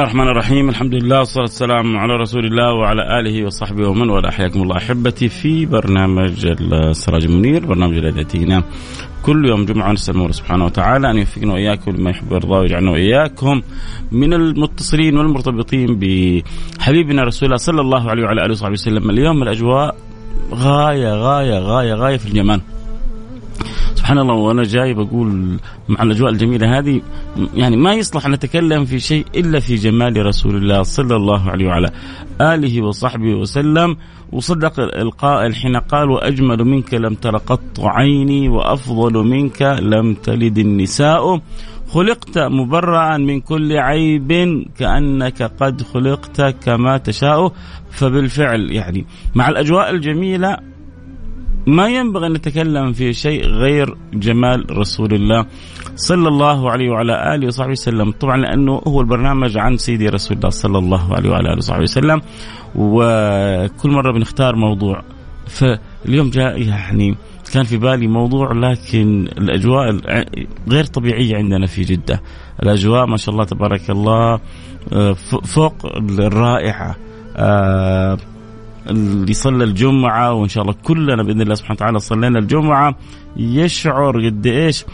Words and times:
الله 0.00 0.12
الرحمن 0.12 0.28
الرحيم. 0.28 0.68
الحمد 0.68 0.94
لله 0.94 1.18
والصلاة 1.18 1.42
والسلام 1.42 1.96
على 1.96 2.16
رسول 2.16 2.44
الله 2.46 2.72
وعلى 2.72 3.20
آله 3.20 3.46
وصحبه 3.46 3.88
ومن 3.88 4.10
والاه. 4.10 4.30
حياكم 4.30 4.62
الله 4.62 4.76
أحبتي 4.76 5.28
في 5.28 5.66
برنامج 5.66 6.46
السراج 6.46 7.24
المنير 7.24 7.66
برنامج 7.66 7.96
الذي 7.96 8.62
كل 9.22 9.48
يوم 9.48 9.64
جمعة. 9.64 9.92
نسأل 9.92 10.16
الله 10.16 10.32
سبحانه 10.32 10.64
وتعالى 10.64 11.10
أن 11.10 11.16
يوفقنا 11.18 11.52
وإياكم 11.52 11.90
لما 11.90 12.10
يحب 12.10 12.32
ويرضى 12.32 12.54
ويجعلنا 12.54 12.90
وإياكم 12.90 13.62
من 14.12 14.32
المتصلين 14.32 15.16
والمرتبطين 15.16 15.98
بحبيبنا 16.00 17.22
رسول 17.22 17.46
الله 17.46 17.56
صلى 17.56 17.80
الله 17.80 18.10
عليه 18.10 18.22
وعلى 18.24 18.44
آله 18.44 18.52
وصحبه 18.52 18.72
وسلم. 18.72 19.10
اليوم 19.10 19.42
الأجواء 19.42 19.96
غاية 20.54 21.14
غاية 21.14 21.58
غاية 21.58 21.94
غاية 21.94 22.16
في 22.16 22.26
الجمال 22.26 22.60
سبحان 24.10 24.22
الله 24.22 24.34
وأنا 24.34 24.62
جاي 24.62 24.94
بقول 24.94 25.58
مع 25.88 26.02
الأجواء 26.02 26.30
الجميلة 26.32 26.78
هذه 26.78 27.00
يعني 27.54 27.76
ما 27.76 27.94
يصلح 27.94 28.28
نتكلم 28.28 28.84
في 28.84 28.98
شيء 28.98 29.26
إلا 29.34 29.60
في 29.60 29.74
جمال 29.74 30.26
رسول 30.26 30.56
الله 30.56 30.82
صلى 30.82 31.16
الله 31.16 31.50
عليه 31.50 31.66
وعلى 31.66 31.90
آله 32.40 32.82
وصحبه 32.82 33.34
وسلم. 33.34 33.96
وصدق 34.32 34.80
القائل 34.80 35.54
حين 35.54 35.76
قال 35.76 36.10
وأجمل 36.10 36.64
منك 36.64 36.94
لم 36.94 37.14
تر 37.14 37.36
قط 37.36 37.80
عيني 37.80 38.48
وأفضل 38.48 39.12
منك 39.12 39.62
لم 39.62 40.14
تلد 40.14 40.58
النساء. 40.58 41.40
خلقت 41.88 42.38
مبرعا 42.38 43.18
من 43.18 43.40
كل 43.40 43.72
عيب 43.72 44.32
كأنك 44.78 45.42
قد 45.42 45.82
خلقت 45.82 46.40
كما 46.40 46.98
تشاء. 46.98 47.52
فبالفعل 47.90 48.70
يعني 48.70 49.06
مع 49.34 49.48
الأجواء 49.48 49.90
الجميلة 49.90 50.69
ما 51.70 51.88
ينبغي 51.88 52.26
أن 52.26 52.32
نتكلم 52.32 52.92
في 52.92 53.12
شيء 53.12 53.46
غير 53.46 53.96
جمال 54.14 54.78
رسول 54.78 55.14
الله 55.14 55.46
صلى 55.96 56.28
الله 56.28 56.70
عليه 56.70 56.90
وعلى 56.90 57.34
آله 57.34 57.46
وصحبه 57.46 57.70
وسلم، 57.70 58.10
طبعا 58.10 58.36
لأنه 58.36 58.82
هو 58.86 59.00
البرنامج 59.00 59.58
عن 59.58 59.76
سيدي 59.76 60.08
رسول 60.08 60.36
الله 60.36 60.48
صلى 60.48 60.78
الله 60.78 61.14
عليه 61.14 61.30
وعلى 61.30 61.48
آله 61.48 61.56
وصحبه 61.56 61.82
وسلم. 61.82 62.20
وكل 62.74 63.90
مرة 63.90 64.12
بنختار 64.12 64.56
موضوع 64.56 65.02
فاليوم 65.46 66.30
جاء 66.30 66.62
يعني 66.62 67.16
كان 67.52 67.64
في 67.64 67.76
بالي 67.76 68.06
موضوع 68.06 68.52
لكن 68.52 69.28
الأجواء 69.38 69.96
غير 70.68 70.84
طبيعية 70.84 71.36
عندنا 71.36 71.66
في 71.66 71.82
جدة، 71.82 72.22
الأجواء 72.62 73.06
ما 73.06 73.16
شاء 73.16 73.32
الله 73.32 73.44
تبارك 73.44 73.90
الله 73.90 74.40
فوق 75.44 75.74
الرائعة. 76.20 76.96
اللي 78.90 79.32
صلى 79.32 79.64
الجمعة 79.64 80.32
وإن 80.32 80.48
شاء 80.48 80.62
الله 80.62 80.74
كلنا 80.82 81.22
بإذن 81.22 81.40
الله 81.40 81.54
سبحانه 81.54 81.74
وتعالى 81.76 81.98
صلينا 81.98 82.38
الجمعة 82.38 82.94
يشعر 83.36 84.26
قد 84.26 84.46
إيش 84.46 84.84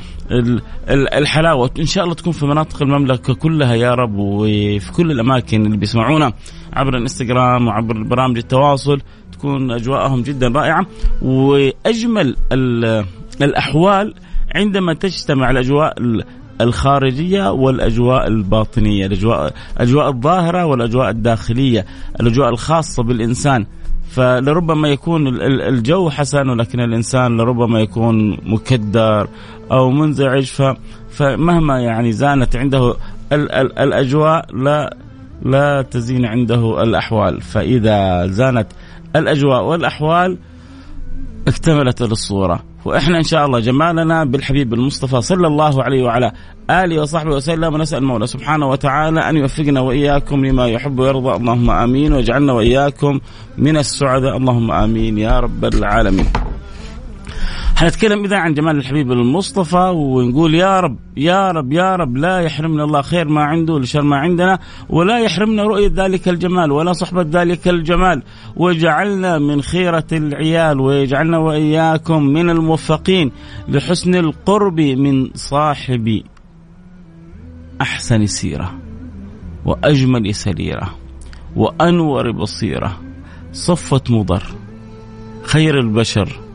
الحلاوة. 0.90 1.70
إن 1.78 1.86
شاء 1.86 2.04
الله 2.04 2.14
تكون 2.14 2.32
في 2.32 2.46
مناطق 2.46 2.82
المملكة 2.82 3.34
كلها 3.34 3.74
يا 3.74 3.94
رب 3.94 4.14
وفي 4.18 4.92
كل 4.92 5.10
الأماكن 5.10 5.66
اللي 5.66 5.76
بيسمعونا 5.76 6.32
عبر 6.72 6.96
الإنستغرام 6.96 7.68
وعبر 7.68 8.02
برامج 8.02 8.36
التواصل 8.36 9.00
تكون 9.32 9.70
أجواءهم 9.70 10.22
جدا 10.22 10.48
رائعة. 10.48 10.86
وأجمل 11.22 12.36
الأحوال 13.42 14.14
عندما 14.54 14.94
تجتمع 14.94 15.50
الأجواء 15.50 15.94
الخارجية 16.60 17.50
والأجواء 17.50 18.26
الباطنية 18.26 19.06
الأجواء 19.06 19.54
الأجواء 19.76 20.08
الظاهرة 20.08 20.64
والأجواء 20.66 21.10
الداخلية 21.10 21.86
الأجواء 22.20 22.48
الخاصة 22.48 23.02
بالإنسان. 23.02 23.66
فلربما 24.10 24.88
يكون 24.88 25.26
الجو 25.42 26.10
حسن 26.10 26.48
ولكن 26.48 26.80
الإنسان 26.80 27.36
لربما 27.36 27.80
يكون 27.80 28.38
مكدر 28.46 29.28
أو 29.72 29.90
منزعج. 29.90 30.50
فمهما 31.10 31.80
يعني 31.80 32.12
زانت 32.12 32.56
عنده 32.56 32.94
الأجواء 33.32 34.56
لا 34.56 34.96
لا 35.42 35.82
تزين 35.82 36.24
عنده 36.24 36.82
الأحوال. 36.82 37.40
فإذا 37.40 38.26
زانت 38.26 38.66
الأجواء 39.16 39.64
والأحوال 39.64 40.38
اكتملت 41.48 42.02
الصورة. 42.02 42.62
وإحنا 42.84 43.18
إن 43.18 43.22
شاء 43.22 43.46
الله 43.46 43.60
جمالنا 43.60 44.24
بالحبيب 44.24 44.74
المصطفى 44.74 45.20
صلى 45.20 45.46
الله 45.46 45.82
عليه 45.82 46.02
وعلى 46.02 46.32
آله 46.70 47.02
وصحبه 47.02 47.30
وسلم 47.30 47.74
ونسأل 47.74 47.98
المولى 47.98 48.26
سبحانه 48.26 48.66
وتعالى 48.66 49.20
أن 49.20 49.36
يوفقنا 49.36 49.80
وإياكم 49.80 50.44
لما 50.46 50.66
يحب 50.66 50.98
ويرضى. 50.98 51.36
اللهم 51.36 51.70
آمين 51.70 52.12
واجعلنا 52.12 52.52
وإياكم 52.52 53.20
من 53.58 53.76
السعداء. 53.76 54.36
اللهم 54.36 54.70
آمين 54.70 55.18
يا 55.18 55.40
رب 55.40 55.64
العالمين. 55.64 56.26
حنتكلم 57.76 58.24
إذا 58.24 58.36
عن 58.36 58.54
جمال 58.54 58.76
الحبيب 58.76 59.12
المصطفى 59.12 59.92
ونقول 59.94 60.54
يا 60.54 60.80
رب 60.80 60.98
يا 61.16 61.50
رب 61.50 61.72
يا 61.72 61.96
رب 61.96 62.16
لا 62.16 62.40
يحرمنا 62.40 62.84
الله 62.84 63.02
خير 63.02 63.28
ما 63.28 63.44
عنده 63.44 63.78
لشر 63.78 64.02
ما 64.02 64.16
عندنا 64.16 64.58
ولا 64.88 65.18
يحرمنا 65.18 65.62
رؤية 65.62 65.92
ذلك 65.94 66.28
الجمال 66.28 66.72
ولا 66.72 66.92
صحبة 66.92 67.26
ذلك 67.40 67.68
الجمال. 67.68 68.22
وجعلنا 68.56 69.38
من 69.38 69.62
خيرة 69.62 70.06
العيال 70.12 70.80
ويجعلنا 70.80 71.38
وإياكم 71.38 72.22
من 72.22 72.50
الموفقين 72.50 73.32
لحسن 73.68 74.14
القرب 74.14 74.80
من 74.80 75.30
صاحب 75.34 76.22
أحسن 77.80 78.26
سيرة 78.26 78.78
وأجمل 79.64 80.34
سريرة 80.34 80.94
وأنور 81.56 82.30
بصيرة. 82.30 83.00
صفه 83.52 84.02
مضر 84.10 84.42
خير 85.42 85.80
البشر 85.80 86.45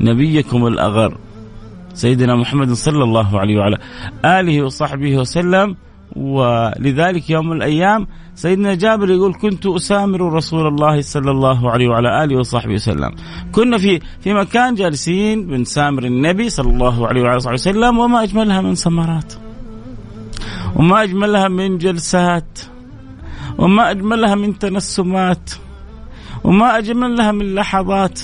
نبيكم 0.00 0.66
الأغر. 0.66 1.18
سيدنا 1.94 2.36
محمد 2.36 2.72
صلى 2.72 3.04
الله 3.04 3.40
عليه 3.40 3.58
وعلى 3.58 3.78
آله 4.24 4.62
وصحبه 4.62 5.16
وسلم. 5.16 5.76
ولذلك 6.16 7.30
يوم 7.30 7.52
الأيام 7.52 8.06
سيدنا 8.34 8.74
جابر 8.74 9.10
يقول 9.10 9.34
كنت 9.34 9.66
أسامر 9.66 10.32
رسول 10.32 10.66
الله 10.66 11.00
صلى 11.00 11.30
الله 11.30 11.70
عليه 11.70 11.88
وعلى 11.88 12.24
آله 12.24 12.36
وصحبه 12.36 12.74
وسلم. 12.74 13.12
كنا 13.52 13.78
في 13.78 14.00
في 14.20 14.34
مكان 14.34 14.74
جالسين 14.74 15.46
بنسامر 15.46 16.04
النبي 16.04 16.48
صلى 16.48 16.70
الله 16.70 17.06
عليه 17.08 17.22
وعلى 17.22 17.36
آله 17.36 17.52
وسلم 17.52 17.98
وما 17.98 18.22
أجملها 18.22 18.60
من 18.60 18.74
سمرات 18.74 19.32
وما 20.76 21.02
أجملها 21.02 21.48
من 21.48 21.78
جلسات. 21.78 22.58
وما 23.58 23.90
أجملها 23.90 24.34
من 24.34 24.58
تنسمات. 24.58 25.50
وما 26.44 26.78
أجملها 26.78 27.32
من 27.32 27.54
لحظات. 27.54 28.20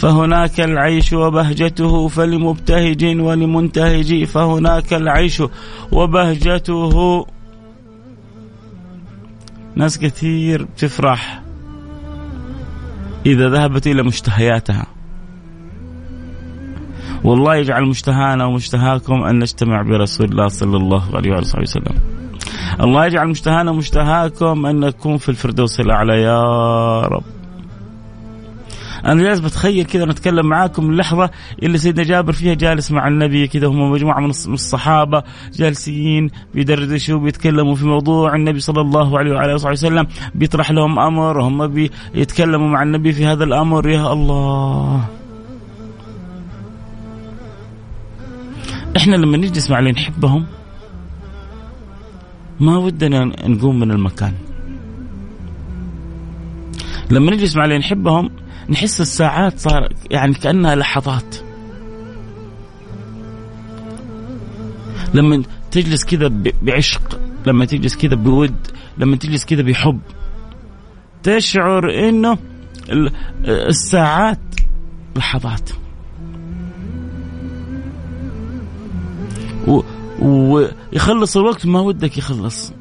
فهناك 0.00 0.60
العيش 0.60 1.12
وبهجته 1.12 2.08
فلمبتهج 2.08 3.04
ولمنتهج 3.04 4.24
فهناك 4.24 4.92
العيش 4.92 5.42
وبهجته. 5.92 7.26
ناس 9.74 9.98
كثير 9.98 10.62
بتفرح 10.62 11.42
إذا 13.26 13.48
ذهبت 13.48 13.86
إلى 13.86 14.02
مشتهياتها. 14.02 14.86
والله 17.24 17.56
يجعل 17.56 17.84
مشتهانا 17.84 18.44
ومشتهاكم 18.44 19.22
أن 19.22 19.38
نجتمع 19.38 19.82
برسول 19.82 20.26
الله 20.26 20.48
صلى 20.48 20.76
الله 20.76 21.16
عليه 21.16 21.30
وسلم. 21.36 21.96
الله 22.80 23.06
يجعل 23.06 23.28
مشتهانا 23.28 23.70
ومشتهاكم 23.70 24.66
أن 24.66 24.80
نكون 24.80 25.16
في 25.16 25.28
الفردوس 25.28 25.80
الأعلى 25.80 26.22
يا 26.22 26.42
رب. 27.00 27.39
أنا 29.06 29.22
جالس 29.22 29.40
بتخيل 29.40 29.84
كذا 29.84 30.04
نتكلم 30.04 30.46
معاكم 30.46 30.90
اللحظة 30.90 31.30
اللي 31.62 31.78
سيدنا 31.78 32.04
جابر 32.04 32.32
فيها 32.32 32.54
جالس 32.54 32.92
مع 32.92 33.08
النبي 33.08 33.46
كذا 33.46 33.66
هم 33.66 33.90
مجموعة 33.90 34.20
من 34.20 34.30
الصحابة 34.30 35.22
جالسين 35.52 36.30
بيدردشوا 36.54 37.18
بيتكلموا 37.18 37.74
في 37.74 37.86
موضوع 37.86 38.34
النبي 38.34 38.60
صلى 38.60 38.80
الله 38.80 39.18
عليه 39.18 39.32
وعلى 39.32 39.54
آله 39.54 39.70
وسلم 39.70 40.06
بيطرح 40.34 40.70
لهم 40.70 40.98
أمر 40.98 41.38
وهم 41.38 41.66
بيتكلموا 42.14 42.68
مع 42.68 42.82
النبي 42.82 43.12
في 43.12 43.26
هذا 43.26 43.44
الأمر. 43.44 43.88
يا 43.88 44.12
الله! 44.12 45.04
إحنا 48.96 49.16
لما 49.16 49.36
نجلس 49.36 49.70
مع 49.70 49.78
اللي 49.78 49.92
نحبهم 49.92 50.46
ما 52.60 52.76
ودنا 52.76 53.24
نقوم 53.24 53.78
من 53.80 53.90
المكان. 53.90 54.32
لما 57.10 57.30
نجلس 57.30 57.56
مع 57.56 57.64
اللي 57.64 57.78
نحبهم 57.78 58.30
نحس 58.70 59.00
الساعات 59.00 59.58
صار 59.58 59.88
يعني 60.10 60.34
كأنها 60.34 60.74
لحظات. 60.74 61.36
لما 65.14 65.42
تجلس 65.70 66.04
كذا 66.04 66.30
بعشق 66.62 67.20
لما 67.46 67.64
تجلس 67.64 67.96
كذا 67.96 68.14
بود 68.14 68.54
لما 68.98 69.16
تجلس 69.16 69.44
كذا 69.44 69.62
بحب 69.62 70.00
تشعر 71.22 72.08
إنه 72.08 72.38
الساعات 73.44 74.38
لحظات. 75.16 75.70
ويخلص 80.20 81.36
الوقت 81.36 81.66
ما 81.66 81.80
ودك 81.80 82.18
يخلص. 82.18 82.72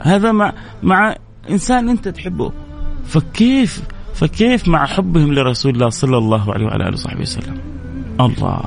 هذا 0.00 0.32
مع 0.32 0.52
مع 0.82 1.16
إنسان 1.50 1.88
أنت 1.88 2.08
تحبه. 2.08 2.52
فكيف 3.06 3.82
فكيف 4.14 4.68
مع 4.68 4.86
حبهم 4.86 5.34
لرسول 5.34 5.74
الله 5.74 5.88
صلى 5.88 6.18
الله 6.18 6.52
عليه 6.52 6.66
وعلى 6.66 6.84
آله 6.84 6.92
وصحبه 6.92 7.20
وسلم؟ 7.20 7.58
الله. 8.20 8.60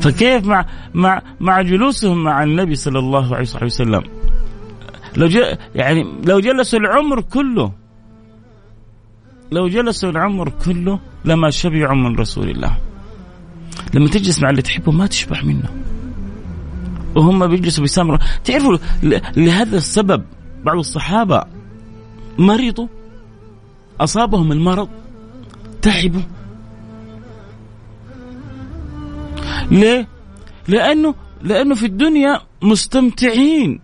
فكيف 0.00 0.46
مع 0.46 0.66
مع 0.94 1.22
مع 1.40 1.62
جلوسهم 1.62 2.24
مع 2.24 2.42
النبي 2.42 2.74
صلى 2.74 2.98
الله 2.98 3.36
عليه 3.36 3.48
وسلم؟ 3.62 4.02
لو 5.16 5.28
يعني 5.74 6.06
لو 6.24 6.40
جلسوا 6.40 6.78
العمر 6.78 7.20
كله 7.20 7.72
لو 9.52 9.68
جلسوا 9.68 10.10
العمر 10.10 10.52
كله 10.64 11.00
لما 11.24 11.50
شبعوا 11.50 11.96
من 11.96 12.16
رسول 12.16 12.50
الله. 12.50 12.76
لما 13.94 14.08
تجلس 14.08 14.42
مع 14.42 14.50
اللي 14.50 14.62
تحبه 14.62 14.92
ما 14.92 15.06
تشبع 15.06 15.42
منه. 15.42 15.70
وهم 17.14 17.46
بيجلسوا 17.46 17.82
بيسامروا 17.82 18.18
تعرفوا 18.44 18.76
لهذا 19.36 19.76
السبب 19.76 20.24
بعض 20.64 20.76
الصحابة 20.76 21.44
مرضوا 22.38 22.88
أصابهم 24.00 24.52
المرض 24.52 24.88
تعبوا. 25.82 26.22
ليه؟ 29.70 30.08
لأنه 30.68 31.14
لأنه 31.42 31.74
في 31.74 31.86
الدنيا 31.86 32.40
مستمتعين 32.62 33.80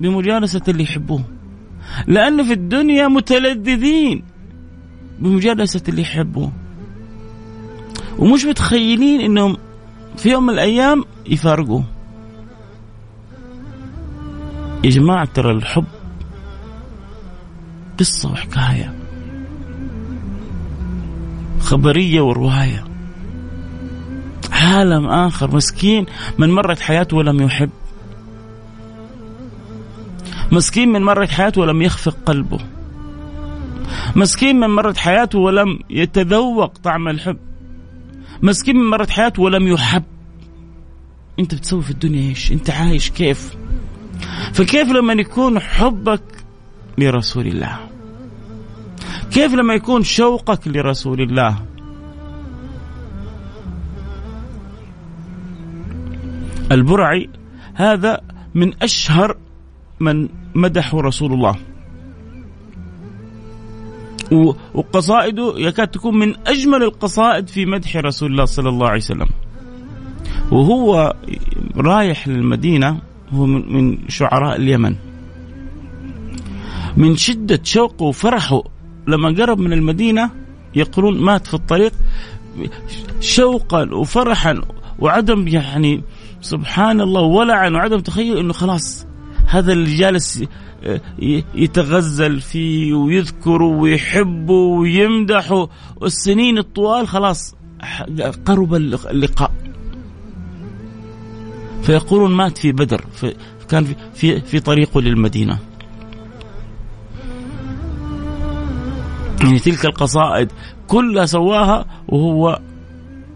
بمجالسة 0.00 0.62
اللي 0.68 0.82
يحبوه. 0.82 1.24
لأنه 2.06 2.44
في 2.44 2.52
الدنيا 2.52 3.08
متلذذين 3.08 4.22
بمجالسة 5.18 5.82
اللي 5.88 6.02
يحبوه. 6.02 6.52
ومش 8.18 8.44
متخيلين 8.44 9.20
إنهم 9.20 9.56
في 10.16 10.30
يوم 10.30 10.46
من 10.46 10.54
الأيام 10.54 11.04
يفارقوه. 11.26 11.84
يا 14.84 14.90
جماعة 14.90 15.24
ترى 15.24 15.50
الحب 15.50 15.84
قصة 17.98 18.32
وحكاية. 18.32 18.99
خبرية 21.60 22.20
ورواية. 22.20 22.84
عالم 24.52 25.06
آخر 25.06 25.56
مسكين 25.56 26.06
من 26.38 26.50
مرت 26.50 26.80
حياته 26.80 27.16
ولم 27.16 27.42
يحب. 27.42 27.70
مسكين 30.52 30.88
من 30.88 31.02
مرت 31.02 31.28
حياته 31.28 31.60
ولم 31.60 31.82
يخفق 31.82 32.16
قلبه. 32.26 32.58
مسكين 34.16 34.60
من 34.60 34.66
مرت 34.66 34.96
حياته 34.96 35.38
ولم 35.38 35.78
يتذوق 35.90 36.78
طعم 36.78 37.08
الحب. 37.08 37.36
مسكين 38.42 38.76
من 38.76 38.90
مرت 38.90 39.10
حياته 39.10 39.42
ولم 39.42 39.66
يحب. 39.68 40.04
انت 41.38 41.54
بتسوي 41.54 41.82
في 41.82 41.90
الدنيا 41.90 42.28
إيش؟ 42.28 42.52
انت 42.52 42.70
عايش 42.70 43.10
كيف؟ 43.10 43.56
فكيف 44.52 44.88
لما 44.88 45.12
يكون 45.12 45.60
حبك 45.60 46.22
لرسول 46.98 47.46
الله؟ 47.46 47.89
كيف 49.30 49.54
لما 49.54 49.74
يكون 49.74 50.02
شوقك 50.02 50.68
لرسول 50.68 51.20
الله؟ 51.20 51.58
البرعي 56.72 57.28
هذا 57.74 58.20
من 58.54 58.82
أشهر 58.82 59.36
من 60.00 60.28
مدحوا 60.54 61.02
رسول 61.02 61.32
الله. 61.32 61.56
وقصائده 64.74 65.54
يكاد 65.56 65.88
تكون 65.88 66.18
من 66.18 66.34
أجمل 66.46 66.82
القصائد 66.82 67.48
في 67.48 67.66
مدح 67.66 67.96
رسول 67.96 68.30
الله 68.30 68.44
صلى 68.44 68.68
الله 68.68 68.88
عليه 68.88 68.98
وسلم. 68.98 69.28
وهو 70.50 71.14
رايح 71.76 72.28
للمدينة 72.28 72.98
هو 73.32 73.46
من 73.46 74.08
شعراء 74.08 74.56
اليمن. 74.56 74.96
من 76.96 77.16
شدة 77.16 77.60
شوقه 77.64 78.04
وفرحه 78.04 78.62
لما 79.10 79.28
قرب 79.28 79.58
من 79.58 79.72
المدينة 79.72 80.30
يقولون 80.74 81.20
مات 81.20 81.46
في 81.46 81.54
الطريق 81.54 81.92
شوقا 83.20 83.94
وفرحا 83.94 84.60
وعدم 84.98 85.48
يعني 85.48 86.02
سبحان 86.40 87.00
الله 87.00 87.20
ولعا 87.20 87.70
وعدم 87.70 88.00
تخيل 88.00 88.38
إنه 88.38 88.52
خلاص 88.52 89.06
هذا 89.46 89.72
اللي 89.72 89.96
جالس 89.96 90.44
يتغزل 91.54 92.40
فيه 92.40 92.94
ويذكره 92.94 93.64
ويحبه 93.64 94.52
ويمدحه 94.52 95.68
السنين 96.02 96.58
الطوال 96.58 97.08
خلاص 97.08 97.54
قرب 98.46 98.74
اللقاء. 98.74 99.52
فيقولون 101.82 102.32
مات 102.32 102.58
في 102.58 102.72
بدر 102.72 103.04
كان 103.68 103.84
في 103.84 103.94
في, 104.14 104.40
في 104.40 104.60
طريقه 104.60 105.00
للمدينة. 105.00 105.58
يعني 109.40 109.58
تلك 109.58 109.84
القصائد 109.84 110.52
كلها 110.88 111.26
سواها 111.26 111.86
وهو 112.08 112.60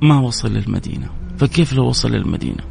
ما 0.02 0.20
وصل 0.20 0.52
للمدينة. 0.52 1.06
فكيف 1.38 1.72
لو 1.72 1.88
وصل 1.88 2.10
للمدينة؟ 2.10 2.64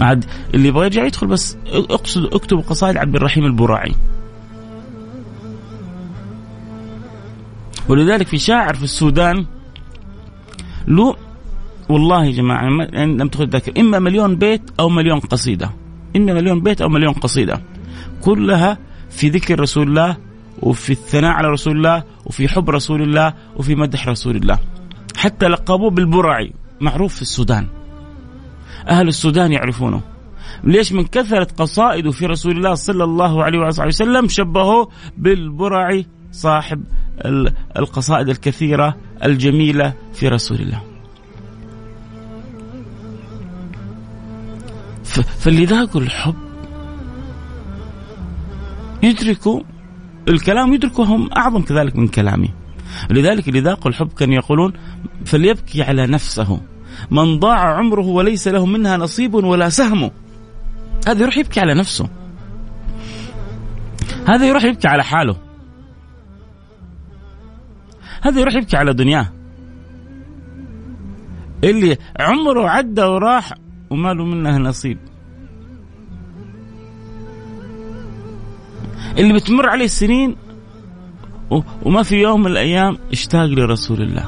عاد 0.00 0.24
اللي 0.54 0.68
يبغى 0.68 0.84
يرجع 0.84 1.04
يدخل 1.04 1.26
بس 1.26 1.56
اقصد 1.66 2.34
اكتب 2.34 2.58
قصائد 2.58 2.96
عبد 2.96 3.16
الرحيم 3.16 3.44
البراعي. 3.44 3.94
ولذلك 7.88 8.26
في 8.26 8.38
شاعر 8.38 8.74
في 8.74 8.84
السودان 8.84 9.46
له 10.88 11.16
والله 11.88 12.24
يا 12.24 12.30
جماعة 12.30 12.68
لم 12.94 13.28
تخذ 13.28 13.44
ذاكر 13.44 13.80
إما 13.80 13.98
مليون 13.98 14.36
بيت 14.36 14.62
أو 14.80 14.88
مليون 14.88 15.20
قصيدة. 15.20 15.70
إما 16.16 16.34
مليون 16.34 16.60
بيت 16.60 16.80
أو 16.80 16.88
مليون 16.88 17.12
قصيدة. 17.12 17.62
كلها 18.20 18.78
في 19.10 19.28
ذكر 19.28 19.60
رسول 19.60 19.88
الله 19.88 20.16
وفي 20.62 20.90
الثناء 20.90 21.32
على 21.32 21.48
رسول 21.48 21.76
الله 21.76 22.04
وفي 22.26 22.48
حب 22.48 22.70
رسول 22.70 23.02
الله 23.02 23.34
وفي 23.56 23.74
مدح 23.74 24.08
رسول 24.08 24.36
الله. 24.36 24.58
حتى 25.16 25.48
لقبوه 25.48 25.90
بالبرعي 25.90 26.52
معروف 26.80 27.14
في 27.14 27.22
السودان. 27.22 27.66
أهل 28.88 29.08
السودان 29.08 29.52
يعرفونه. 29.52 30.00
ليش 30.64 30.92
من 30.92 31.04
كثرة 31.04 31.48
قصائده 31.58 32.10
في 32.10 32.26
رسول 32.26 32.56
الله 32.56 32.74
صلى 32.74 33.04
الله 33.04 33.44
عليه 33.44 33.58
وسلم 33.58 34.28
شبهه 34.28 34.88
بالبرعي 35.18 36.06
صاحب 36.32 36.84
القصائد 37.78 38.28
الكثيرة 38.28 38.96
الجميلة 39.24 39.92
في 40.14 40.28
رسول 40.28 40.58
الله. 40.60 40.82
ذاقوا 45.48 46.00
الحب 46.00 46.34
يدركوا 49.02 49.60
الكلام 50.28 50.74
يدركهم 50.74 51.30
أعظم 51.36 51.62
كذلك 51.62 51.96
من 51.96 52.08
كلامي. 52.08 52.50
لذلك 53.10 53.48
اللي 53.48 53.60
ذاقوا 53.60 53.90
الحب 53.90 54.12
كانوا 54.12 54.34
يقولون 54.34 54.72
فليبكي 55.24 55.82
على 55.82 56.06
نفسه. 56.06 56.60
من 57.10 57.38
ضاع 57.38 57.76
عمره 57.76 58.06
وليس 58.06 58.48
له 58.48 58.66
منها 58.66 58.96
نصيب 58.96 59.34
ولا 59.34 59.68
سهم. 59.68 60.10
هذا 61.08 61.22
يروح 61.22 61.38
يبكي 61.38 61.60
على 61.60 61.74
نفسه. 61.74 62.08
هذا 64.28 64.46
يروح 64.46 64.64
يبكي 64.64 64.88
على 64.88 65.04
حاله. 65.04 65.36
هذا 68.22 68.40
يروح 68.40 68.54
يبكي 68.54 68.76
على 68.76 68.94
دنياه. 68.94 69.32
اللي 71.64 71.96
عمره 72.20 72.68
عدى 72.68 73.02
وراح 73.02 73.52
وما 73.90 74.14
له 74.14 74.24
منها 74.24 74.58
نصيب. 74.58 74.98
اللي 79.18 79.34
بتمر 79.34 79.68
عليه 79.68 79.84
السنين 79.84 80.36
وما 81.82 82.02
في 82.02 82.16
يوم 82.16 82.40
من 82.40 82.46
الأيام 82.46 82.98
اشتاق 83.12 83.44
لرسول 83.44 84.02
الله. 84.02 84.24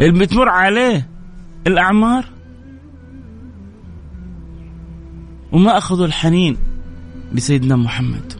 اللي 0.00 0.20
بتمر 0.20 0.48
عليه 0.48 1.08
الأعمار 1.66 2.24
وما 5.52 5.78
أخذوا 5.78 6.06
الحنين 6.06 6.56
لسيدنا 7.32 7.76
محمد. 7.76 8.32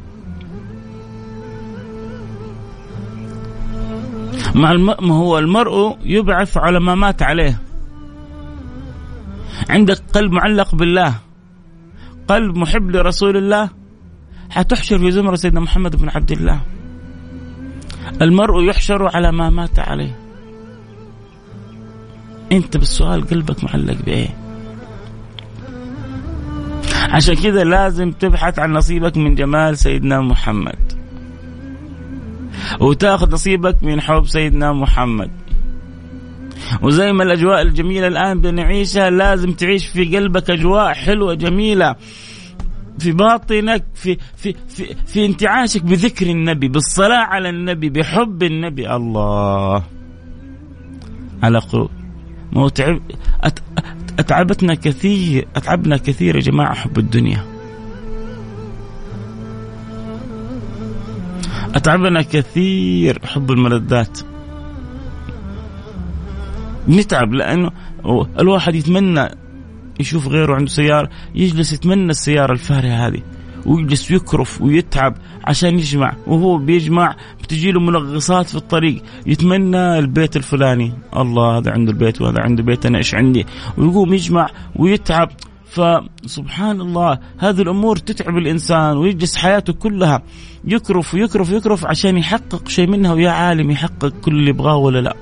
مع 4.55 4.73
الم... 4.73 4.87
ما 4.87 5.15
هو 5.15 5.39
المرء 5.39 5.97
يبعث 6.05 6.57
على 6.57 6.81
ما 6.81 6.95
مات 6.95 7.23
عليه. 7.23 7.61
عندك 9.71 9.99
قلب 10.13 10.33
معلق 10.33 10.75
بالله. 10.75 11.15
قلب 12.29 12.57
محب 12.57 12.91
لرسول 12.91 13.37
الله. 13.37 13.82
حتحشر 14.53 14.99
في 14.99 15.11
زمرة 15.11 15.37
سيدنا 15.37 15.61
محمد 15.61 15.97
بن 15.97 16.09
عبد 16.09 16.33
الله. 16.33 16.61
المرء 18.23 18.63
يحشر 18.69 19.17
على 19.17 19.33
ما 19.33 19.51
مات 19.51 19.79
عليه. 19.79 20.19
انت 22.53 22.77
بالسؤال 22.77 23.29
قلبك 23.29 23.65
معلق 23.65 24.03
بإيه؟ 24.07 24.29
عشان 26.93 27.35
كذا 27.35 27.65
لازم 27.65 28.11
تبحث 28.11 28.59
عن 28.59 28.73
نصيبك 28.73 29.17
من 29.17 29.35
جمال 29.35 29.79
سيدنا 29.79 30.21
محمد. 30.21 30.93
وتاخذ 32.81 33.33
نصيبك 33.33 33.85
من 33.85 34.01
حب 34.01 34.27
سيدنا 34.27 34.73
محمد. 34.73 35.31
وزي 36.83 37.13
ما 37.13 37.23
الأجواء 37.23 37.63
الجميلة 37.63 38.07
الآن 38.07 38.41
بنعيشها 38.41 39.11
لازم 39.11 39.53
تعيش 39.53 39.89
في 39.89 40.17
قلبك 40.17 40.51
أجواء 40.51 40.93
حلوة 40.93 41.35
جميلة. 41.35 41.97
في 42.99 43.13
باطنك 43.13 43.85
في 43.95 44.19
في 44.37 44.55
في, 44.69 44.95
في 45.07 45.27
انتعاشك 45.27 45.83
بذكر 45.83 46.27
النبي 46.27 46.69
بالصلاة 46.69 47.25
على 47.25 47.49
النبي 47.49 47.91
بحب 47.91 48.43
النبي. 48.43 48.97
الله. 48.97 49.83
على 51.43 51.59
قلوب 51.59 51.91
تعب 52.75 53.01
أتعبتنا 54.19 54.75
كثير 54.75 55.49
أتعبنا 55.57 55.97
كثير 55.97 56.37
يا 56.37 56.41
جماعة 56.41 56.75
حب 56.75 56.99
الدنيا. 56.99 57.45
أتعبنا 61.75 62.23
كثير 62.23 63.27
حب 63.27 63.51
الملذات. 63.51 64.19
نتعب 66.89 67.33
لأنه 67.33 67.71
الواحد 68.39 68.75
يتمنى 68.75 69.29
يشوف 70.01 70.29
غيره 70.29 70.55
عنده 70.55 70.71
سيارة 70.71 71.11
يجلس 71.35 71.73
يتمنى 71.73 72.11
السيارة 72.11 72.53
الفارهة 72.53 73.07
هذه 73.07 73.23
ويجلس 73.67 74.11
يكرف 74.11 74.63
ويتعب 74.63 75.15
عشان 75.45 75.79
يجمع 75.79 76.13
وهو 76.27 76.59
بيجمع 76.59 77.17
بتجي 77.43 77.73
له 77.73 77.81
منغصات 77.81 78.47
في 78.47 78.55
الطريق 78.55 79.03
يتمنى 79.27 79.99
البيت 79.99 80.37
الفلاني 80.37 80.93
الله 81.17 81.59
هذا 81.59 81.71
عنده 81.71 81.93
البيت 81.93 82.23
وهذا 82.23 82.41
عنده 82.41 82.63
بيت 82.63 82.87
أنا 82.87 82.99
إيش 82.99 83.15
عندي؟ 83.15 83.47
ويقوم 83.79 84.15
يجمع 84.15 84.49
ويتعب. 84.77 85.31
فسبحان 85.73 86.81
الله 86.81 87.19
هذه 87.39 87.63
الأمور 87.63 87.97
تتعب 87.97 88.37
الإنسان 88.39 88.97
ويجلس 88.97 89.37
حياته 89.37 89.73
كلها. 89.73 90.23
يكرف 90.65 91.15
ويكرف 91.15 91.53
ويكرف 91.53 91.87
عشان 91.87 92.19
يحقق 92.19 92.69
شيء 92.69 92.87
منها 92.87 93.13
ويا 93.13 93.31
عالم 93.31 93.71
يحقق 93.71 94.09
كل 94.09 94.33
اللي 94.33 94.51
يبغاه 94.51 94.77
ولا 94.77 94.99
لا. 94.99 95.17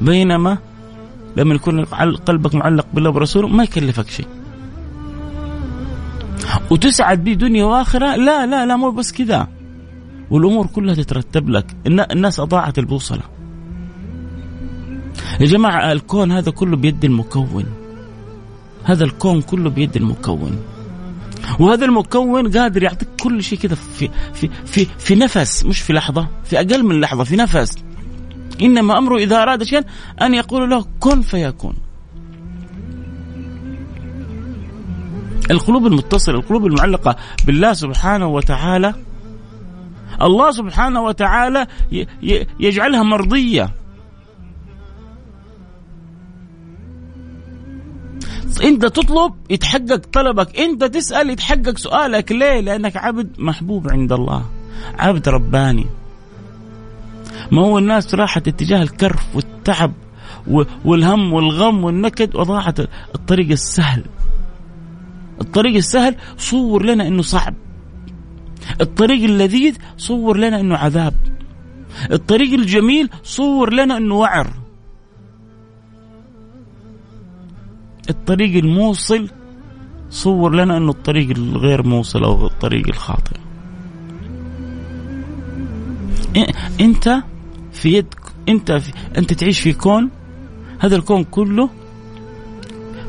بينما 0.00 0.58
لما 1.36 1.54
يكون 1.54 1.84
قلبك 2.28 2.54
معلق 2.54 2.86
بالله 2.94 3.10
ورسوله 3.10 3.48
ما 3.48 3.62
يكلفك 3.62 4.10
شيء. 4.10 4.26
وتسعد 6.70 7.24
به 7.24 7.32
دنيا 7.32 7.64
وآخرة 7.64 8.16
لا 8.16 8.46
لا 8.46 8.66
لا 8.66 8.76
مو 8.76 8.90
بس 8.90 9.12
كذا. 9.12 9.48
والأمور 10.30 10.66
كلها 10.66 10.94
تترتب 10.94 11.48
لك. 11.48 11.76
الناس 11.86 12.40
أضاعت 12.40 12.78
البوصلة. 12.78 13.22
يا 15.40 15.46
جماعة 15.46 15.92
الكون 15.92 16.32
هذا 16.32 16.50
كله 16.50 16.76
بيد 16.76 17.04
المكون. 17.04 17.64
هذا 18.84 19.04
الكون 19.04 19.42
كله 19.42 19.70
بيد 19.70 19.96
المكون. 19.96 20.58
وهذا 21.60 21.84
المكون 21.84 22.56
قادر 22.56 22.82
يعطيك 22.82 23.08
كل 23.22 23.42
شيء 23.42 23.58
كذا 23.58 23.74
في 23.74 24.08
في 24.34 24.48
في 24.66 24.86
في 24.98 25.14
نفس 25.14 25.64
مش 25.64 25.80
في 25.80 25.92
لحظة 25.92 26.28
في 26.44 26.56
أقل 26.56 26.84
من 26.84 27.00
لحظة 27.00 27.24
في 27.24 27.36
نفس. 27.36 27.78
إنما 28.62 28.98
أمره 28.98 29.16
إذا 29.16 29.42
أراد 29.42 29.62
شيئا 29.62 29.84
أن 30.22 30.34
يقول 30.34 30.70
له 30.70 30.84
كن 31.00 31.20
فيكون. 31.20 31.74
القلوب 35.50 35.86
المتصلة 35.86 36.34
القلوب 36.34 36.66
المعلقة 36.66 37.16
بالله 37.46 37.72
سبحانه 37.72 38.26
وتعالى 38.26 38.94
الله 40.22 40.50
سبحانه 40.50 41.02
وتعالى 41.02 41.66
يجعلها 42.60 43.02
مرضية. 43.02 43.74
أنت 48.64 48.86
تطلب 48.86 49.34
يتحقق 49.50 49.96
طلبك 50.12 50.58
أنت 50.58 50.84
تسأل 50.84 51.30
يتحقق 51.30 51.78
سؤالك 51.78 52.32
ليه؟ 52.32 52.60
لأنك 52.60 52.96
عبد 52.96 53.40
محبوب 53.40 53.90
عند 53.90 54.12
الله 54.12 54.44
عبد 54.98 55.28
رباني. 55.28 55.86
ما 57.52 57.62
هو 57.62 57.78
الناس 57.78 58.14
راحت 58.14 58.48
اتجاه 58.48 58.82
الكرف 58.82 59.36
والتعب 59.36 59.92
والهم 60.84 61.32
والغم 61.32 61.84
والنكد 61.84 62.36
وضاعت 62.36 62.80
الطريق 63.14 63.50
السهل. 63.50 64.04
الطريق 65.40 65.76
السهل 65.76 66.16
صور 66.36 66.84
لنا 66.84 67.06
إنه 67.06 67.22
صعب. 67.22 67.54
الطريق 68.80 69.24
اللذيذ 69.24 69.76
صور 69.96 70.36
لنا 70.36 70.60
إنه 70.60 70.76
عذاب. 70.76 71.14
الطريق 72.12 72.52
الجميل 72.52 73.10
صور 73.22 73.74
لنا 73.74 73.96
إنه 73.96 74.14
وعر. 74.14 74.50
الطريق 78.10 78.64
الموصل 78.64 79.28
صور 80.10 80.54
لنا 80.54 80.76
إنه 80.76 80.90
الطريق 80.90 81.30
الغير 81.30 81.86
موصل 81.86 82.24
أو 82.24 82.46
الطريق 82.46 82.88
الخاطئ. 82.88 83.36
أنت 86.80 87.22
في 87.78 87.92
يد 87.92 88.14
انت 88.48 88.72
في 88.72 88.92
انت 89.18 89.32
تعيش 89.32 89.60
في 89.60 89.72
كون 89.72 90.10
هذا 90.78 90.96
الكون 90.96 91.24
كله 91.24 91.70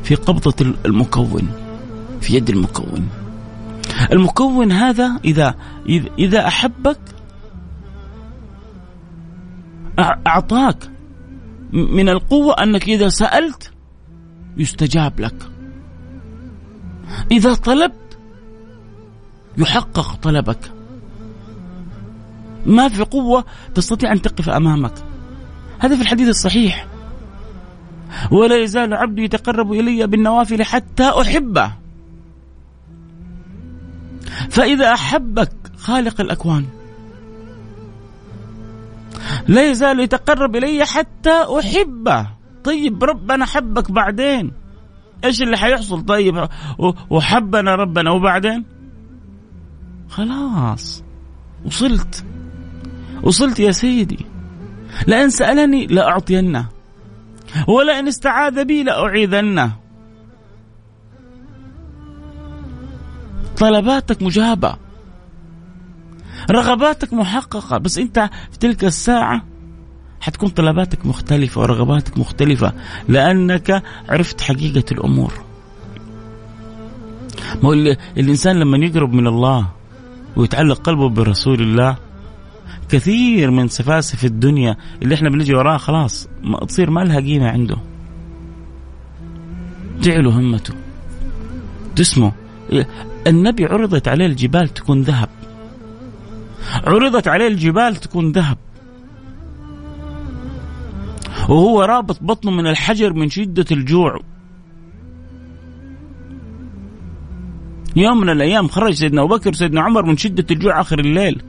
في 0.02 0.14
قبضة 0.14 0.74
المكون 0.86 1.48
في 2.20 2.36
يد 2.36 2.50
المكون. 2.50 3.08
المكون 4.12 4.72
هذا 4.72 5.20
إذا 5.24 5.54
إذا 6.18 6.46
أحبك 6.46 7.00
أعطاك 9.98 10.90
من 11.72 12.08
القوة 12.08 12.54
أنك 12.62 12.88
إذا 12.88 13.08
سألت 13.08 13.72
يستجاب 14.56 15.20
لك. 15.20 15.50
إذا 17.32 17.54
طلبت 17.54 18.18
يحقق 19.58 20.14
طلبك. 20.14 20.79
ما 22.66 22.88
في 22.88 23.02
قوة 23.02 23.44
تستطيع 23.74 24.12
أن 24.12 24.22
تقف 24.22 24.48
أمامك. 24.48 24.94
هذا 25.78 25.96
في 25.96 26.02
الحديث 26.02 26.28
الصحيح. 26.28 26.86
ولا 28.30 28.62
يزال 28.62 28.94
عبدي 28.94 29.24
يتقرب 29.24 29.72
إلي 29.72 30.06
بالنوافل 30.06 30.62
حتى 30.62 31.08
أحبه. 31.08 31.72
فإذا 34.50 34.92
أحبك 34.92 35.52
خالق 35.76 36.20
الأكوان. 36.20 36.64
لا 39.48 39.70
يزال 39.70 40.00
يتقرب 40.00 40.56
إلي 40.56 40.84
حتى 40.84 41.44
أحبه. 41.58 42.26
طيب 42.64 43.04
ربنا 43.04 43.46
حبك 43.46 43.90
بعدين. 43.90 44.52
إيش 45.24 45.42
اللي 45.42 45.56
حيحصل؟ 45.56 46.04
طيب 46.04 46.48
وحبنا 47.10 47.74
ربنا 47.74 48.10
وبعدين؟ 48.10 48.64
خلاص 50.08 51.04
وصلت. 51.66 52.24
وصلت 53.22 53.60
يا 53.60 53.72
سيدي. 53.72 54.26
لئن 55.06 55.30
سألني 55.30 55.86
لأعطينه 55.86 56.66
ولئن 57.68 58.08
استعاذ 58.08 58.64
بي 58.64 58.82
لأعيذنه. 58.82 59.72
طلباتك 63.56 64.22
مجابة. 64.22 64.76
رغباتك 66.50 67.12
محققة. 67.12 67.78
بس 67.78 67.98
أنت 67.98 68.30
في 68.50 68.58
تلك 68.58 68.84
الساعة 68.84 69.44
حتكون 70.20 70.48
طلباتك 70.48 71.06
مختلفة 71.06 71.60
ورغباتك 71.60 72.18
مختلفة 72.18 72.72
لأنك 73.08 73.82
عرفت 74.08 74.40
حقيقة 74.40 74.84
الأمور. 74.92 75.32
ما 77.62 77.68
هو 77.68 77.72
الإنسان 78.16 78.56
لما 78.56 78.78
يقرب 78.78 79.12
من 79.12 79.26
الله 79.26 79.68
ويتعلق 80.36 80.78
قلبه 80.78 81.08
برسول 81.08 81.60
الله 81.60 81.96
كثير 82.92 83.50
من 83.50 83.68
سفاسف 83.68 84.24
الدنيا 84.24 84.76
اللي 85.02 85.14
إحنا 85.14 85.30
بنجي 85.30 85.54
وراها 85.54 85.78
خلاص 85.78 86.28
ما 86.42 86.58
تصير 86.58 86.90
ما 86.90 87.00
لها 87.00 87.20
قيمة 87.20 87.48
عنده. 87.48 87.76
جعلوا 90.00 90.32
همته. 90.32 90.74
جسمه 91.96 92.32
النبي 93.26 93.64
عرضت 93.64 94.08
عليه 94.08 94.26
الجبال 94.26 94.68
تكون 94.68 95.02
ذهب. 95.02 95.28
عرضت 96.86 97.28
عليه 97.28 97.48
الجبال 97.48 97.96
تكون 97.96 98.32
ذهب. 98.32 98.58
وهو 101.48 101.82
رابط 101.82 102.22
بطنه 102.22 102.50
من 102.50 102.66
الحجر 102.66 103.12
من 103.12 103.30
شدة 103.30 103.66
الجوع. 103.72 104.20
يوم 107.96 108.20
من 108.20 108.28
الأيام 108.30 108.68
خرج 108.68 108.92
سيدنا 108.92 109.22
أبو 109.22 109.36
بكر 109.36 109.50
وسيدنا 109.50 109.80
عمر 109.80 110.06
من 110.06 110.16
شدة 110.16 110.46
الجوع 110.50 110.80
آخر 110.80 110.98
الليل. 110.98 111.42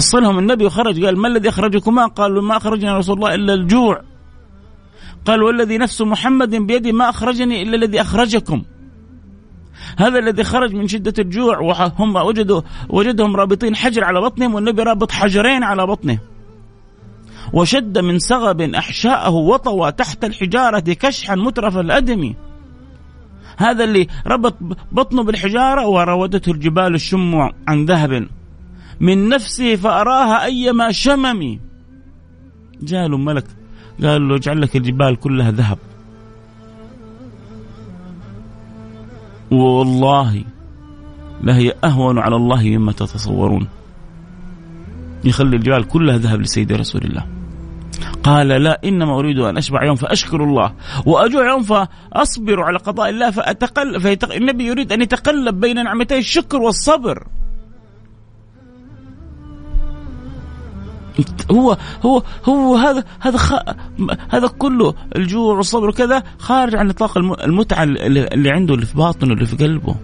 حصلهم. 0.00 0.38
النبي 0.38 0.64
وخرج 0.64 1.04
قال 1.04 1.18
ما 1.18 1.28
الذي 1.28 1.48
أخرجكما؟ 1.48 2.06
قالوا 2.06 2.42
ما 2.42 2.56
أخرجنا 2.56 2.98
رسول 2.98 3.16
الله 3.16 3.34
إلا 3.34 3.54
الجوع. 3.54 4.02
قال 5.24 5.42
والذي 5.42 5.78
نفس 5.78 6.02
محمد 6.02 6.50
بيدي 6.56 6.92
ما 6.92 7.10
أخرجني 7.10 7.62
إلا 7.62 7.76
الذي 7.76 8.00
أخرجكم. 8.00 8.62
هذا 9.96 10.18
الذي 10.18 10.44
خرج 10.44 10.74
من 10.74 10.88
شدة 10.88 11.14
الجوع 11.18 11.58
وهم 11.58 12.16
وجدوا 12.16 12.60
وجدهم 12.88 13.36
رابطين 13.36 13.76
حجر 13.76 14.04
على 14.04 14.20
بطنهم 14.20 14.54
والنبي 14.54 14.82
رابط 14.82 15.12
حجرين 15.12 15.62
على 15.62 15.86
بطنه. 15.86 16.18
وشد 17.52 17.98
من 17.98 18.18
سغب 18.18 18.60
أحشاءه 18.60 19.30
وطوى 19.30 19.92
تحت 19.92 20.24
الحجارة 20.24 20.80
كشحا 20.80 21.34
مترف 21.34 21.76
الأدم. 21.76 22.34
هذا 23.56 23.84
اللي 23.84 24.06
ربط 24.26 24.56
بطنه 24.92 25.22
بالحجارة 25.22 25.86
وراودته 25.86 26.52
الجبال 26.52 26.94
الشم 26.94 27.34
عن 27.68 27.84
ذهب. 27.84 28.39
من 29.00 29.28
نفسه 29.28 29.76
فأراها 29.76 30.44
أيما 30.44 30.92
شمم 30.92 31.60
جاء 32.82 33.08
له 33.08 33.18
ملك 33.18 33.46
قال 34.02 34.28
له 34.28 34.36
اجعل 34.36 34.60
لك 34.60 34.76
الجبال 34.76 35.16
كلها 35.16 35.50
ذهب. 35.50 35.78
والله 39.50 40.44
لهي 41.42 41.74
أهون 41.84 42.18
على 42.18 42.36
الله 42.36 42.62
مما 42.62 42.92
تتصورون. 42.92 43.68
يخلي 45.24 45.56
الجبال 45.56 45.88
كلها 45.88 46.18
ذهب 46.18 46.40
لسيدي 46.40 46.74
رسول 46.74 47.02
الله. 47.02 47.26
قال 48.22 48.48
لا 48.48 48.80
إنما 48.84 49.18
أريد 49.18 49.38
أن 49.38 49.56
أشبع 49.56 49.84
يوم 49.84 49.96
فأشكر 49.96 50.44
الله. 50.44 50.74
وأجوع 51.06 51.50
يوم 51.50 51.62
فأصبر 51.62 52.62
على 52.62 52.78
قضاء 52.78 53.10
الله 53.10 53.30
فأتقل 53.30 54.00
فيتق... 54.00 54.34
النبي 54.34 54.64
يريد 54.66 54.92
أن 54.92 55.02
يتقلب 55.02 55.60
بين 55.60 55.84
نعمتي 55.84 56.18
الشكر 56.18 56.58
والصبر. 56.58 57.26
هو 61.50 61.76
هو 62.02 62.22
هو 62.44 62.76
هذا 62.76 63.04
هذا 63.20 63.38
خ... 63.38 63.52
هذا 64.30 64.46
كله 64.58 64.94
الجوع 65.16 65.56
والصبر 65.56 65.88
وكذا 65.88 66.22
خارج 66.38 66.76
عن 66.76 66.86
نطاق 66.86 67.18
المتعة 67.18 67.82
اللي 67.82 68.50
عنده 68.50 68.74
اللي 68.74 68.86
في 68.86 68.96
باطنه 68.96 69.32
اللي 69.32 69.46
في 69.46 69.56
قلبه. 69.56 69.94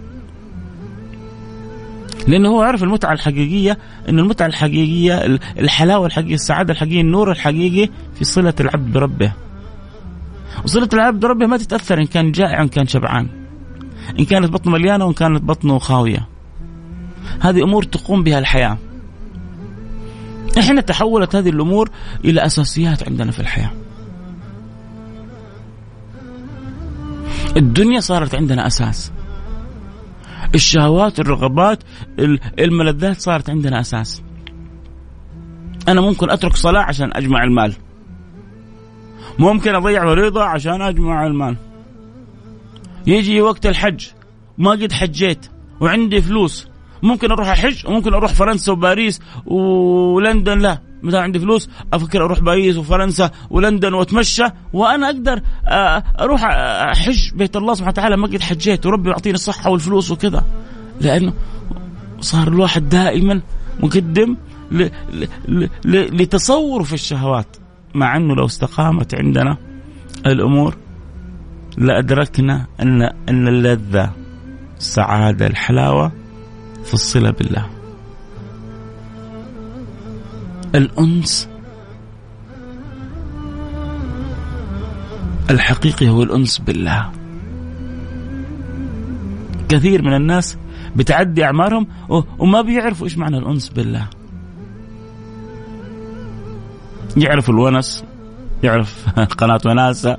لأنه 2.27 2.49
هو 2.49 2.61
عرف 2.61 2.83
المتعة 2.83 3.13
الحقيقية 3.13 3.77
إن 4.09 4.19
المتعة 4.19 4.45
الحقيقية 4.45 5.39
الحلاوة 5.59 6.05
الحقيقية 6.05 6.33
السعادة 6.33 6.73
الحقيقية 6.73 7.01
النور 7.01 7.31
الحقيقي 7.31 7.89
في 8.15 8.25
صلة 8.25 8.53
العبد 8.59 8.93
بربه. 8.93 9.31
وصلة 10.63 10.89
العبد 10.93 11.19
بربه 11.19 11.45
ما 11.45 11.57
تتأثر 11.57 11.99
إن 12.01 12.05
كان 12.05 12.31
جائع 12.31 12.61
ان 12.61 12.67
كان 12.67 12.87
شبعان. 12.87 13.27
إن 14.19 14.25
كانت 14.25 14.49
بطنه 14.49 14.73
مليانة 14.73 15.05
وإن 15.05 15.13
كانت 15.13 15.43
بطنه 15.43 15.79
خاوية. 15.79 16.27
هذه 17.39 17.63
أمور 17.63 17.83
تقوم 17.83 18.23
بها 18.23 18.39
الحياة. 18.39 18.77
إحنا 20.57 20.81
تحولت 20.81 21.35
هذه 21.35 21.49
الأمور 21.49 21.89
إلى 22.25 22.45
أساسيات 22.45 23.07
عندنا 23.07 23.31
في 23.31 23.39
الحياة. 23.39 23.71
الدنيا 27.57 27.99
صارت 27.99 28.35
عندنا 28.35 28.67
أساس. 28.67 29.11
الشهوات 30.55 31.19
الرغبات 31.19 31.83
الملذات 32.59 33.21
صارت 33.21 33.49
عندنا 33.49 33.79
أساس. 33.79 34.21
أنا 35.87 36.01
ممكن 36.01 36.29
أترك 36.29 36.55
صلاة 36.55 36.81
عشان 36.81 37.09
أجمع 37.13 37.43
المال. 37.43 37.73
ممكن 39.39 39.75
أضيع 39.75 40.05
فريضه 40.05 40.43
عشان 40.43 40.81
أجمع 40.81 41.27
المال. 41.27 41.57
يجي 43.07 43.41
وقت 43.41 43.65
الحج 43.65 44.05
ما 44.57 44.71
قد 44.71 44.91
حجيت 44.91 45.45
وعندي 45.81 46.21
فلوس 46.21 46.66
ممكن 47.03 47.31
أروح 47.31 47.49
أحج 47.49 47.87
وممكن 47.87 48.13
أروح 48.13 48.33
فرنسا 48.33 48.71
وباريس 48.71 49.21
ولندن 49.45 50.59
لا 50.59 50.79
دام 51.03 51.21
عندي 51.23 51.39
فلوس 51.39 51.69
أفكر 51.93 52.25
أروح 52.25 52.39
باريس 52.39 52.77
وفرنسا 52.77 53.31
ولندن 53.49 53.93
وأتمشى 53.93 54.43
وأنا 54.73 55.05
أقدر 55.07 55.41
آه، 55.65 56.03
أروح 56.19 56.43
أحج 56.91 57.33
بيت 57.33 57.55
الله 57.55 57.73
سبحانه 57.73 57.91
وتعالى 57.91 58.17
ما 58.17 58.27
قد 58.27 58.41
حجيت 58.41 58.85
وربي 58.85 59.09
يعطيني 59.09 59.35
الصحة 59.35 59.69
والفلوس 59.69 60.11
وكذا. 60.11 60.43
لأنه 61.01 61.33
صار 62.19 62.47
الواحد 62.47 62.89
دائما 62.89 63.41
مقدم 63.79 64.35
لتصور 65.85 66.83
في 66.83 66.93
الشهوات 66.93 67.57
مع 67.95 68.17
أنه 68.17 68.35
لو 68.35 68.45
استقامت 68.45 69.15
عندنا 69.15 69.57
الأمور 70.25 70.75
لأدركنا 71.77 72.65
أن 72.81 73.01
أن 73.01 73.47
اللذه 73.47 74.11
السعاده 74.77 75.47
الحلاوة 75.47 76.11
في 76.87 76.93
الصله 76.93 77.31
بالله. 77.31 77.69
الأنس 80.75 81.49
الحقيقي 85.49 86.09
هو 86.09 86.23
الأنس 86.23 86.57
بالله. 86.57 87.11
كثير 89.69 90.01
من 90.01 90.13
الناس 90.13 90.57
بتعدي 90.95 91.43
أعمارهم 91.43 91.87
وما 92.39 92.61
بيعرفوا 92.61 93.05
إيش 93.05 93.17
معنى 93.17 93.37
الأنس 93.37 93.69
بالله. 93.69 94.07
يعرف 97.17 97.49
الونس 97.49 98.03
يعرف 98.63 99.09
قناة 99.39 99.61
وناسة 99.65 100.17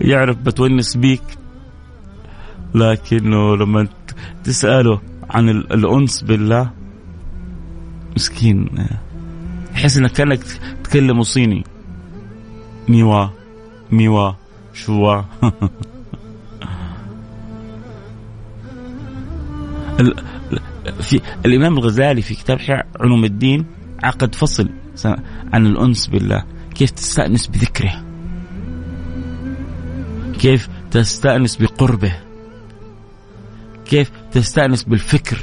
يعرف 0.00 0.36
بتونس 0.36 0.96
بيك. 0.96 1.22
لكنه 2.74 3.56
لما 3.56 3.88
تسأله 4.44 5.11
عن 5.32 5.48
الأنس 5.48 6.22
بالله. 6.22 6.70
مسكين. 8.16 8.68
يحس 9.74 9.96
إنك 9.96 10.12
كأنك 10.12 10.40
تكلم 10.84 11.22
صيني. 11.22 11.64
ميوا 12.88 13.28
ميوا 13.90 14.32
شوا. 14.72 15.22
في 21.00 21.20
الإمام 21.46 21.78
الغزالي 21.78 22.22
في 22.22 22.34
كتاب 22.34 22.58
علوم 23.00 23.24
الدين 23.24 23.66
عقد 24.02 24.34
فصل 24.34 24.68
عن 25.52 25.66
الأنس 25.66 26.06
بالله. 26.06 26.44
كيف 26.74 26.90
تستأنس 26.90 27.46
بذكره. 27.46 28.04
كيف 30.40 30.68
تستأنس 30.90 31.56
بقربه. 31.56 32.12
كيف 33.84 34.10
تستأنس 34.32 34.82
بالفكر 34.84 35.38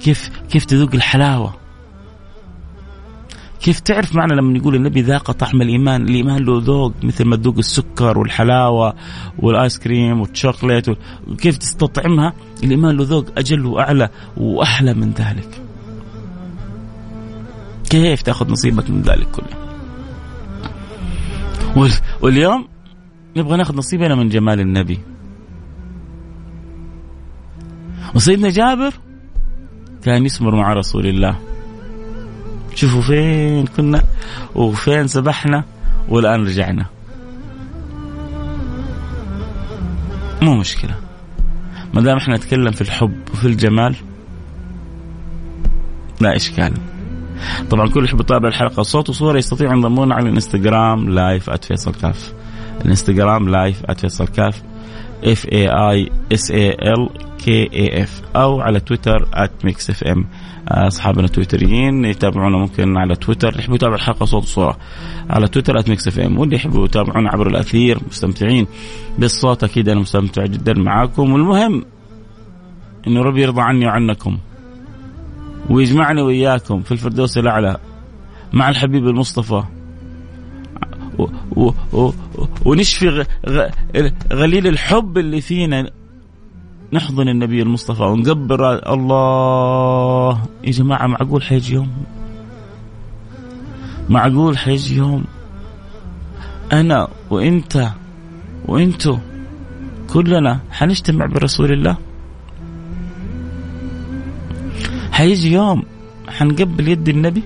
كيف 0.00 0.30
كيف 0.50 0.64
تذوق 0.64 0.94
الحلاوة 0.94 1.54
كيف 3.60 3.80
تعرف 3.80 4.14
معنى 4.14 4.34
لما 4.34 4.58
يقول 4.58 4.74
النبي 4.74 5.00
ذاق 5.00 5.30
طعم 5.30 5.62
الإيمان، 5.62 6.08
الإيمان 6.08 6.44
له 6.44 6.60
ذوق 6.64 6.92
مثل 7.02 7.24
ما 7.24 7.36
تذوق 7.36 7.58
السكر 7.58 8.18
والحلاوة 8.18 8.94
والآيس 9.38 9.78
كريم 9.78 10.20
والشوكليت 10.20 10.88
وكيف 11.28 11.56
تستطعمها؟ 11.58 12.32
الإيمان 12.64 12.96
له 12.96 13.04
ذوق 13.04 13.26
أجل 13.38 13.66
وأعلى 13.66 14.10
وأحلى 14.36 14.94
من 14.94 15.10
ذلك. 15.10 15.62
كيف 17.90 18.22
تأخذ 18.22 18.50
نصيبك 18.50 18.90
من 18.90 19.02
ذلك 19.02 19.28
كله؟ 19.30 19.68
واليوم 22.22 22.68
نبغى 23.36 23.56
نأخذ 23.56 23.76
نصيبنا 23.76 24.14
من 24.14 24.28
جمال 24.28 24.60
النبي. 24.60 24.98
وسيدنا 28.14 28.50
جابر 28.50 28.92
كان 30.04 30.24
يسمر 30.24 30.56
مع 30.56 30.72
رسول 30.72 31.06
الله. 31.06 31.38
شوفوا 32.74 33.02
فين 33.02 33.66
كنا 33.66 34.02
وفين 34.54 35.06
سبحنا 35.06 35.64
والآن 36.08 36.44
رجعنا. 36.44 36.86
مو 40.42 40.54
مشكلة. 40.54 40.94
ما 41.94 42.00
دام 42.00 42.16
إحنا 42.16 42.36
نتكلم 42.36 42.70
في 42.70 42.80
الحب 42.80 43.16
وفي 43.32 43.46
الجمال 43.46 43.96
لا 46.20 46.36
إشكال. 46.36 46.74
طبعا 47.70 47.88
كل 47.88 48.04
يحب 48.04 48.20
يتابع 48.20 48.48
الحلقة. 48.48 48.82
صوت 48.82 49.08
وصورة 49.08 49.38
يستطيع 49.38 49.72
ينضمون 49.72 50.12
على 50.12 50.28
الإنستغرام 50.28 51.08
live 51.08 51.50
@فيصل 51.50 51.94
كاف 51.94 52.32
الإنستغرام 52.84 53.48
live 53.48 53.90
@فيصل 53.90 54.26
كاف 54.26 54.62
F 55.24 55.46
A 55.52 55.68
I 55.68 56.10
S 56.32 56.50
A 56.50 56.70
L 56.70 57.27
K 57.38 57.70
A 57.72 58.02
F 58.02 58.22
أو 58.36 58.60
على 58.60 58.80
تويتر 58.80 59.28
@Mix 59.64 59.90
FM 59.90 60.26
أصحابنا 60.68 61.24
التويتريين 61.24 62.04
يتابعونا 62.04 62.58
ممكن 62.58 62.96
على 62.96 63.16
تويتر 63.16 63.48
اللي 63.48 63.60
يحبوا 63.60 63.74
يتابع 63.74 63.94
الحلقة 63.94 64.26
صوت 64.26 64.42
وصورة. 64.42 64.78
على 65.30 65.48
تويتر 65.48 65.74
@Mix 65.88 66.08
FM 66.08 66.38
واللي 66.38 66.56
يحبوا 66.56 66.84
يتابعونا 66.84 67.30
عبر 67.30 67.46
الأثير 67.46 67.98
مستمتعين 68.08 68.66
بالصوت 69.18 69.64
أكيد 69.64 69.88
أنا 69.88 70.00
مستمتع 70.00 70.46
جدا 70.46 70.74
معاكم. 70.74 71.32
والمهم 71.32 71.84
إنه 73.06 73.22
ربي 73.22 73.42
يرضى 73.42 73.60
عني 73.60 73.86
وعنكم 73.86 74.38
ويجمعني 75.70 76.22
وإياكم 76.22 76.82
في 76.82 76.92
الفردوس 76.92 77.38
الأعلى 77.38 77.76
مع 78.52 78.68
الحبيب 78.68 79.08
المصطفى. 79.08 79.62
و 81.18 81.26
و 81.56 81.72
و 81.92 82.10
ونشفي 82.64 83.24
غليل 84.32 84.66
الحب 84.66 85.18
اللي 85.18 85.40
فينا 85.40 85.90
نحضن 86.92 87.28
النبي 87.28 87.62
المصطفى 87.62 88.02
ونقبر 88.02 88.62
الله. 88.92 90.32
يا 90.64 90.70
جماعة 90.70 91.06
معقول 91.06 91.42
حيجي 91.42 91.74
يوم؟ 91.74 91.90
معقول 94.08 94.58
حيجي 94.58 94.96
يوم؟ 94.96 95.24
أنا 96.72 97.08
وأنت 97.30 97.92
وأنتو 98.64 99.18
كلنا 100.08 100.60
حنجتمع 100.70 101.26
برسول 101.26 101.72
الله؟ 101.72 101.96
حيجي 105.12 105.52
يوم 105.52 105.82
حنقبل 106.28 106.88
يد 106.88 107.08
النبي؟ 107.08 107.42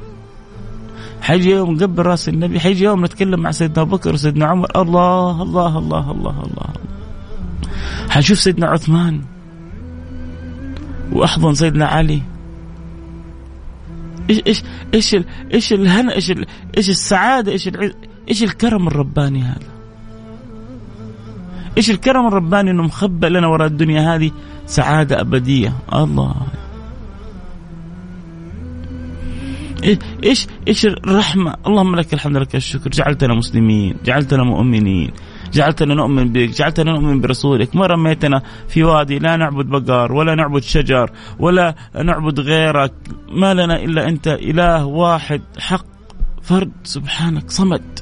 حيجي 1.22 1.50
يوم 1.50 1.74
نقبل 1.74 2.06
رأس 2.06 2.28
النبي؟ 2.28 2.60
حيجي 2.60 2.84
يوم 2.84 3.04
نتكلم 3.04 3.40
مع 3.40 3.50
سيدنا 3.50 3.82
أبو 3.82 3.96
بكر 3.96 4.14
وسيدنا 4.14 4.46
عمر؟ 4.46 4.70
الله 4.82 5.42
الله 5.42 5.78
الله 5.78 6.10
الله 6.10 6.36
الله. 6.46 6.68
حنشوف 8.10 8.38
سيدنا 8.38 8.66
عثمان. 8.66 9.31
وأحضن 11.12 11.54
سيدنا 11.54 11.86
علي. 11.86 12.22
إيش 14.30 14.42
إيش 14.46 14.62
إيش 14.94 15.16
إيش 15.54 15.72
الهنا 15.72 16.14
إيش 16.14 16.32
إيش 16.76 16.90
السعادة 16.90 17.52
إيش 17.52 17.70
إيش 18.28 18.42
الكرم 18.42 18.86
الرباني 18.86 19.42
هذا؟ 19.42 19.72
إيش 21.76 21.90
الكرم 21.90 22.26
الرباني 22.26 22.70
إنه 22.70 22.82
مخبأ 22.82 23.26
لنا 23.26 23.46
وراء 23.46 23.66
الدنيا 23.66 24.14
هذه؟ 24.14 24.30
سعادة 24.66 25.20
أبدية. 25.20 25.72
الله. 25.94 26.34
إيش 30.24 30.46
إيش 30.68 30.86
الرحمة؟ 30.86 31.56
اللهم 31.66 31.96
لك 31.96 32.14
الحمد 32.14 32.36
لك 32.36 32.56
الشكر. 32.56 32.90
جعلتنا 32.90 33.34
مسلمين 33.34 33.96
جعلتنا 34.04 34.44
مؤمنين. 34.44 35.10
جعلتنا 35.52 35.94
نؤمن 35.94 36.32
بك 36.32 36.48
جعلتنا 36.48 36.92
نؤمن 36.92 37.20
برسولك. 37.20 37.76
ما 37.76 37.86
رميتنا 37.86 38.42
في 38.68 38.84
وادي 38.84 39.18
لا 39.18 39.36
نعبد 39.36 39.66
بقر 39.66 40.12
ولا 40.12 40.34
نعبد 40.34 40.62
شجر 40.62 41.10
ولا 41.38 41.74
نعبد 42.04 42.40
غيرك. 42.40 42.92
ما 43.32 43.54
لنا 43.54 43.82
إلا 43.82 44.08
أنت 44.08 44.28
إله 44.28 44.84
واحد 44.84 45.42
حق 45.58 45.86
فرد 46.42 46.72
سبحانك 46.84 47.50
صمد 47.50 48.00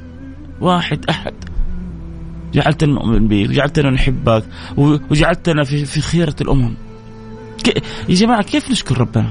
واحد 0.61 1.05
أحد. 1.09 1.33
جعلتنا 2.53 2.93
نؤمن 2.93 3.27
بك 3.27 3.49
جعلتنا 3.49 3.89
نحبك 3.89 4.43
وجعلتنا 4.77 5.63
في, 5.63 6.01
خيرة 6.01 6.35
الأمم. 6.41 6.73
يا 8.09 8.15
جماعة 8.15 8.43
كيف 8.43 8.71
نشكر 8.71 8.97
ربنا؟ 9.01 9.29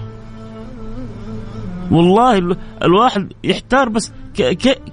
والله 1.91 2.57
الواحد 2.83 3.33
يحتار 3.45 3.89
بس 3.89 4.13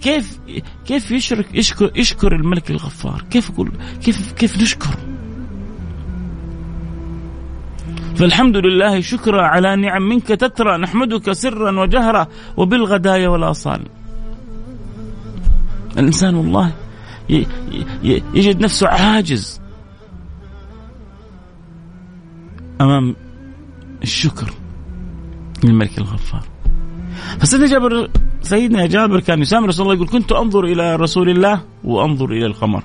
كيف 0.02 0.40
كيف 0.86 1.12
يشرك 1.12 1.56
يشكر 1.56 1.92
يشكر 1.96 2.36
الملك 2.36 2.72
الغفار؟ 2.72 3.24
كيف 3.32 3.50
يقول 3.50 3.72
كيف 4.04 4.34
كيف 4.34 4.62
نشكر؟ 4.62 4.96
فالحمد 8.16 8.58
لله 8.58 9.02
شكرا 9.02 9.48
على 9.48 9.76
نعم 9.76 10.10
منك 10.10 10.28
تترى 10.28 10.78
نحمدك 10.78 11.32
سرا 11.32 11.80
وجهرا 11.82 12.28
وبالغدايا 12.58 13.30
والآصال. 13.30 13.82
الإنسان 15.98 16.36
والله 16.36 16.72
يجد 18.34 18.62
نفسه 18.62 18.88
عاجز 18.88 19.62
أمام 22.82 23.16
الشكر 24.04 24.54
للملك 25.64 25.98
الغفار. 25.98 26.44
فسيدنا 27.40 27.68
جابر 27.68 28.10
سيدنا 28.42 28.86
جابر 28.86 29.20
كان 29.20 29.42
يسامر 29.42 29.68
رسول 29.68 29.86
الله 29.86 29.96
يقول 29.96 30.08
كنت 30.08 30.32
أنظر 30.32 30.64
إلى 30.66 30.96
رسول 30.96 31.30
الله 31.30 31.62
وأنظر 31.84 32.32
إلى 32.32 32.46
القمر. 32.46 32.84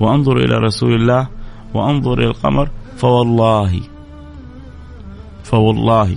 وأنظر 0.00 0.36
إلى 0.36 0.54
رسول 0.58 0.94
الله 0.94 1.28
وأنظر 1.74 2.18
إلى 2.18 2.26
القمر 2.26 2.70
فوالله 2.96 3.80
فوالله 5.44 6.16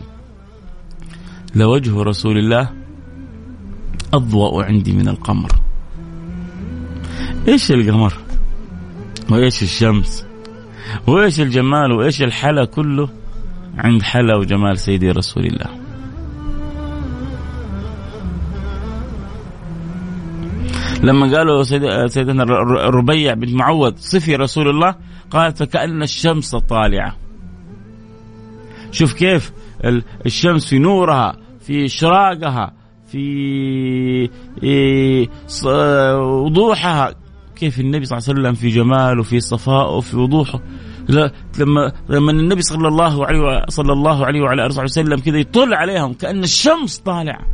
لوجه 1.56 2.04
رسول 2.04 2.38
الله 2.38 2.70
أضوأ 4.14 4.64
عندي 4.64 4.94
من 4.94 5.08
القمر. 5.08 5.52
إيش 7.48 7.72
القمر؟ 7.72 8.14
وإيش 9.30 9.64
الشمس؟ 9.64 10.26
وإيش 11.08 11.42
الجمال؟ 11.42 11.92
وإيش 11.92 12.22
الحلا 12.22 12.66
كله؟ 12.66 13.10
عند 13.78 14.02
حلا 14.02 14.36
وجمال 14.36 14.78
سيدي 14.78 15.12
رسول 15.12 15.46
الله. 15.46 15.87
لما 21.04 21.38
قالوا 21.38 21.64
سيدنا 22.08 22.44
الربيع 22.88 23.34
بن 23.34 23.56
معوذ 23.56 23.96
صفي 23.96 24.36
رسول 24.36 24.70
الله 24.70 24.96
قالت 25.32 25.58
فكأن 25.58 26.04
الشمس 26.04 26.56
طالعة. 26.56 27.16
شوف 28.92 29.14
كيف 29.14 29.52
الشمس 30.26 30.66
في 30.70 30.80
نورها 30.80 31.38
في 31.60 31.86
إشراقها 31.86 32.74
في 33.12 34.30
وضوحها. 36.16 37.16
كيف 37.56 37.80
النبي 37.80 38.06
صلى 38.06 38.18
الله 38.18 38.30
عليه 38.30 38.40
وسلم 38.40 38.54
في 38.54 38.70
جماله 38.70 39.24
في 39.24 39.40
صفائه 39.40 39.90
وفي 39.90 40.18
وضوحه. 40.18 40.60
لما 41.60 41.92
لما 42.10 42.32
النبي 42.32 42.62
صلى 42.62 42.88
الله 42.88 43.26
عليه 43.26 43.66
صلى 43.70 43.94
الله 43.94 44.26
عليه 44.26 44.42
وعلى 44.42 44.66
آله 44.66 44.84
وسلم 44.84 45.20
كذا 45.20 45.38
يطل 45.38 45.74
عليهم 45.74 46.14
كأن 46.14 46.44
الشمس 46.44 46.98
طالعة. 46.98 47.46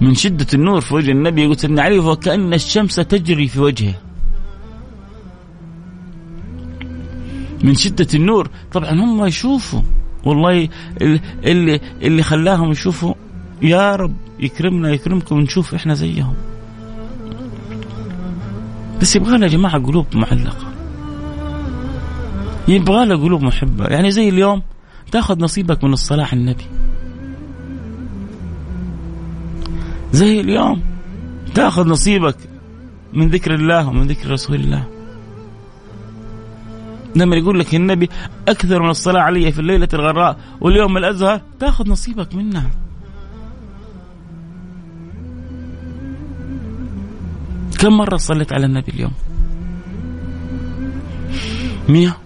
من 0.00 0.14
شدة 0.14 0.46
النور 0.54 0.80
في 0.80 0.94
وجه 0.94 1.10
النبي 1.10 1.42
يقول 1.42 1.58
سيدنا 1.58 1.82
علي 1.82 1.98
وكأن 1.98 2.54
الشمس 2.54 2.96
تجري 2.96 3.48
في 3.48 3.60
وجهه. 3.60 3.94
من 7.64 7.74
شدة 7.74 8.06
النور. 8.14 8.50
طبعا 8.72 8.90
هم 8.90 9.24
يشوفوا. 9.24 9.82
والله 10.24 10.68
اللي 11.44 11.80
اللي 12.02 12.22
خلاهم 12.22 12.70
يشوفوا 12.70 13.14
يا 13.62 13.96
رب 13.96 14.14
يكرمنا 14.40 14.90
يكرمكم 14.90 15.36
ونشوف 15.36 15.74
إحنا 15.74 15.94
زيهم. 15.94 16.34
بس 19.00 19.16
يبغى 19.16 19.42
يا 19.42 19.48
جماعة 19.48 19.78
قلوب 19.78 20.06
معلقة. 20.14 20.72
يبغى 22.68 23.14
قلوب 23.14 23.42
محبة. 23.42 23.86
يعني 23.86 24.10
زي 24.10 24.28
اليوم 24.28 24.62
تاخذ 25.12 25.40
نصيبك 25.40 25.84
من 25.84 25.92
الصلاه 25.92 26.24
على 26.24 26.40
النبي. 26.40 26.64
زي 30.12 30.40
اليوم. 30.40 30.82
تاخذ 31.54 31.88
نصيبك 31.88 32.36
من 33.12 33.28
ذكر 33.28 33.54
الله 33.54 33.88
ومن 33.88 34.06
ذكر 34.06 34.30
رسول 34.30 34.56
الله. 34.56 34.84
لما 37.16 37.36
يقول 37.36 37.58
لك 37.58 37.74
النبي 37.74 38.08
أكثر 38.48 38.82
من 38.82 38.90
الصلاة 38.90 39.20
علي 39.20 39.52
في 39.52 39.58
الليلة 39.58 39.88
الغراء 39.94 40.38
واليوم 40.60 40.96
الأزهر 40.96 41.40
تاخذ 41.60 41.90
نصيبك 41.90 42.34
منها. 42.34 42.70
كم 47.78 47.92
مرة 47.92 48.16
صليت 48.16 48.52
على 48.52 48.66
النبي 48.66 48.92
اليوم؟ 48.92 49.12
مية 51.88 52.16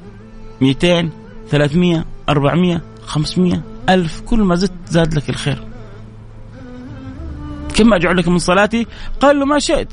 ميتين 0.61 1.11
ثلاثمية 1.49 2.05
أربعمية 2.29 2.83
خمسمية 3.03 3.63
ألف 3.89 4.21
كل 4.21 4.41
ما 4.41 4.55
زدت 4.55 4.73
زاد 4.89 5.15
لك 5.15 5.31
الخير. 5.31 5.72
كم 7.75 7.95
أجعل 7.95 8.17
لك 8.17 8.29
من 8.29 8.39
صلاتي؟ 8.39 8.87
قال 9.21 9.39
له 9.39 9.45
ما 9.45 9.59
شئت. 9.59 9.93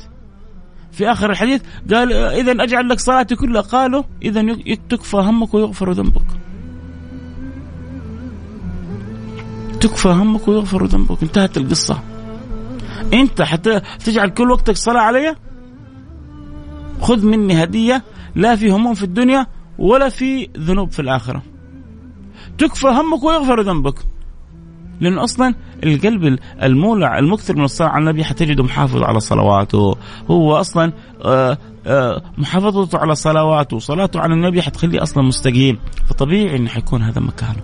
في 0.92 1.12
آخر 1.12 1.32
الحديث 1.32 1.62
قال 1.94 2.14
إذا 2.14 2.64
أجعل 2.64 2.90
لك 2.90 3.00
صلاتي 3.00 3.36
كلها. 3.36 3.62
قالوا 3.62 4.04
إذا 4.22 4.56
تكفى 4.90 5.18
همك 5.18 5.54
ويغفر 5.54 5.92
ذنبك. 5.92 6.26
تكفى 9.82 10.10
همك 10.10 10.48
ويغفر 10.48 10.86
ذنبك. 10.86 11.24
انتهت 11.24 11.58
القصة. 11.58 12.00
أنت 13.14 13.42
حتى 13.42 13.82
تجعل 14.06 14.30
كل 14.30 14.52
وقتك 14.52 14.76
صلاة 14.76 15.02
علي؟ 15.02 15.36
خذ 17.02 17.26
مني 17.26 17.64
هدية. 17.64 18.04
لا 18.36 18.56
في 18.56 18.70
هموم 18.70 18.94
في 18.94 19.04
الدنيا 19.04 19.48
ولا 19.78 20.10
في 20.10 20.50
ذنوب 20.58 20.92
في 20.92 21.00
الآخرة. 21.00 21.44
تكفى 22.58 22.88
همك 22.88 23.24
ويغفر 23.24 23.62
ذنبك. 23.62 23.96
لأنه 25.00 25.24
أصلا 25.24 25.56
القلب 25.84 26.40
المولع 26.64 27.20
المكثر 27.20 27.56
من 27.56 27.64
الصلاة 27.64 27.90
على 27.90 28.02
النبي 28.02 28.24
حتجده 28.24 28.64
محافظ 28.64 29.04
على 29.04 29.20
صلواته. 29.20 29.96
هو 30.32 30.56
أصلا 30.56 30.94
آه، 31.26 31.58
آه، 31.88 32.22
محافظته 32.38 32.98
على 32.98 33.16
صلواته 33.16 33.76
وصلاته 33.76 34.20
على 34.20 34.34
النبي 34.34 34.62
حتخليه 34.62 35.04
أصلا 35.04 35.24
مستقيم. 35.24 35.80
فطبيعي 36.10 36.56
أنه 36.56 36.70
حيكون 36.70 37.02
هذا 37.02 37.22
مكانه. 37.22 37.62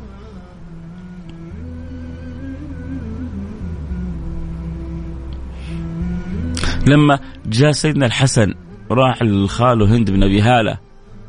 لما 6.88 7.20
جاء 7.46 7.72
سيدنا 7.72 8.06
الحسن 8.06 8.54
راح 8.92 9.22
لخاله 9.22 9.96
هند 9.96 10.12
بن 10.12 10.24
أبي 10.24 10.42
هالة 10.42 10.78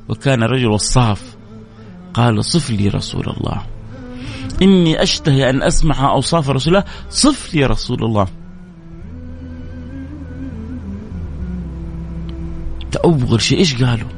وكان 0.09 0.42
رجل 0.42 0.66
وصاف 0.66 1.37
قال 2.14 2.45
صف 2.45 2.71
لي 2.71 2.88
رسول 2.88 3.25
الله. 3.27 3.76
إني 4.62 5.03
أشتهي 5.03 5.51
أن 5.51 5.62
أسمع 5.62 6.12
أوصاف 6.12 6.51
رسول 6.51 6.77
الله 6.77 6.87
صف 7.11 7.55
لي 7.55 7.66
رسول 7.66 8.05
الله. 8.05 8.27
أبغر 13.05 13.38
شيء. 13.38 13.59
إيش 13.59 13.83
قالوا؟ 13.83 14.09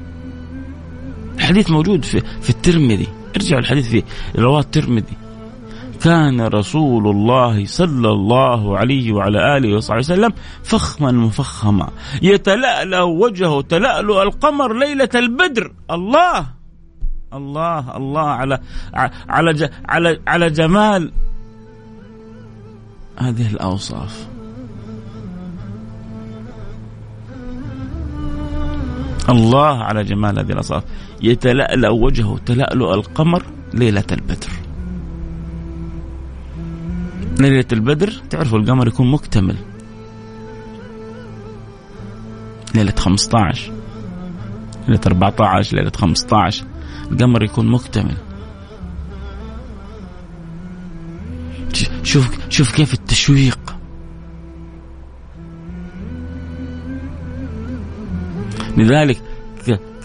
الحديث 1.35 1.71
موجود 1.71 2.05
في 2.05 2.21
في 2.21 2.51
الترمذي. 2.51 3.09
ارجعوا 3.37 3.61
الحديث 3.61 3.89
في 3.89 4.03
رواة 4.37 4.61
الترمذي. 4.61 5.17
كان 6.03 6.41
رسول 6.41 7.09
الله 7.09 7.67
صلى 7.67 8.11
الله 8.11 8.79
عليه 8.79 9.13
وعلى 9.13 9.57
آله 9.57 9.77
وصحبه 9.77 9.99
وسلم 9.99 10.33
فخما 10.63 11.13
مفخما. 11.13 11.91
يتلألأ 12.23 13.03
وجهه 13.03 13.61
تلألؤ 13.61 14.23
القمر 14.23 14.79
ليلة 14.79 15.09
البدر. 15.15 15.73
الله! 15.91 16.58
الله 17.35 17.97
الله 17.97 18.29
على 18.29 18.59
على 19.29 19.71
على 19.89 20.21
على 20.27 20.51
جمال 20.51 21.13
هذه 23.19 23.51
الأوصاف. 23.51 24.29
الله 29.29 29.85
على 29.85 30.05
جمال 30.05 30.39
هذه 30.39 30.51
الأوصاف. 30.51 30.85
يتلألأ 31.23 31.91
وجهه 31.91 32.39
تلألؤ 32.47 32.95
القمر 32.95 33.43
ليلة 33.75 34.05
البدر. 34.13 34.53
ليلة 37.41 37.65
البدر 37.73 38.11
تعرفوا 38.31 38.59
القمر 38.59 38.89
يكون 38.89 39.11
مكتمل. 39.11 39.57
ليلة 42.75 42.95
15 42.99 43.73
ليلة 44.89 45.01
14 45.07 45.77
ليلة 45.77 45.93
15 45.97 46.65
القمر 47.13 47.43
يكون 47.43 47.67
مكتمل. 47.67 48.17
شوف 52.03 52.51
شوف 52.51 52.75
كيف 52.75 52.95
التشويق. 52.95 53.59
لذلك 58.77 59.23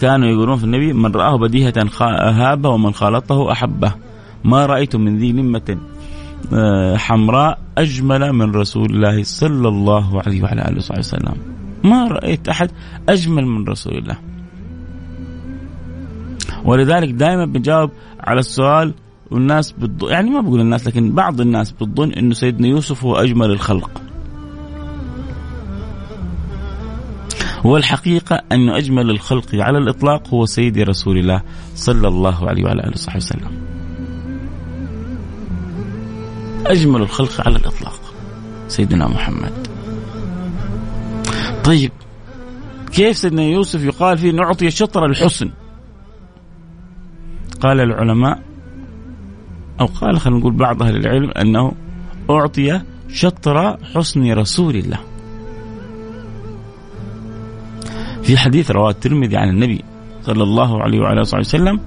كانوا 0.00 0.28
يقولون 0.28 0.58
في 0.58 0.64
النبي 0.64 0.92
من 0.92 1.12
رآه 1.12 1.36
بديهة 1.38 1.74
هابه 2.00 2.68
ومن 2.68 2.94
خالطه 2.94 3.52
أحبه. 3.52 3.94
ما 4.44 4.66
رأيت 4.66 4.96
من 4.96 5.18
ذي 5.18 5.32
نمة 5.32 5.78
آه، 6.52 6.96
حمراء 6.96 7.58
أجمل 7.78 8.32
من 8.32 8.54
رسول 8.54 8.90
الله 8.90 9.22
صلى 9.22 9.68
الله 9.68 10.22
عليه 10.22 10.42
وعلى 10.42 10.68
آله 10.68 10.76
وصحبه 10.76 10.98
وسلم. 10.98 11.36
ما 11.84 12.08
رأيت 12.08 12.48
أحد 12.48 12.70
أجمل 13.08 13.46
من 13.46 13.68
رسول 13.68 13.98
الله. 13.98 14.16
ولذلك 16.64 17.10
دائما 17.10 17.44
بنجاوب 17.44 17.90
على 18.20 18.40
السؤال 18.40 18.94
والناس 19.30 19.72
بتظن 19.72 20.10
يعني 20.10 20.30
ما 20.30 20.40
بقول 20.40 20.60
الناس 20.60 20.86
لكن 20.86 21.14
بعض 21.14 21.40
الناس 21.40 21.72
بتظن 21.72 22.12
إنه 22.12 22.34
سيدنا 22.34 22.68
يوسف 22.68 23.04
هو 23.04 23.16
أجمل 23.16 23.50
الخلق. 23.50 23.90
والحقيقة 27.64 28.40
أن 28.52 28.68
أجمل 28.68 29.10
الخلق 29.10 29.54
على 29.54 29.78
الإطلاق 29.78 30.28
هو 30.28 30.46
سيدي 30.46 30.82
رسول 30.82 31.18
الله 31.18 31.42
صلى 31.74 32.08
الله 32.08 32.48
عليه 32.48 32.64
وعلى 32.64 32.82
آله 32.82 32.92
وصحبه 32.92 33.16
وسلم. 33.16 33.64
أجمل 36.66 37.02
الخلق 37.02 37.46
على 37.46 37.56
الإطلاق 37.56 38.00
سيدنا 38.68 39.08
محمد. 39.08 39.52
طيب 41.64 41.92
كيف 42.92 43.16
سيدنا 43.16 43.42
يوسف 43.42 43.84
يقال 43.84 44.18
فيه 44.18 44.32
نعطي 44.32 44.70
شطر 44.70 45.06
الحسن؟ 45.06 45.50
قال 47.64 47.80
العلماء 47.80 48.42
أو 49.80 49.86
قال 49.86 50.20
خلينا 50.20 50.38
نقول 50.38 50.52
بعض 50.52 50.82
أهل 50.82 50.96
العلم 50.96 51.30
أنه 51.30 51.72
أعطي 52.30 52.80
شطر 53.08 53.76
حسن 53.94 54.32
رسول 54.32 54.76
الله. 54.76 54.98
في 58.22 58.36
حديث 58.36 58.70
رواه 58.70 58.90
الترمذي 58.90 59.36
عن 59.36 59.48
النبي 59.48 59.84
صلى 60.22 60.42
الله 60.42 60.82
عليه 60.82 61.00
وعلى 61.00 61.20
آله 61.20 61.38
وسلم 61.38 61.80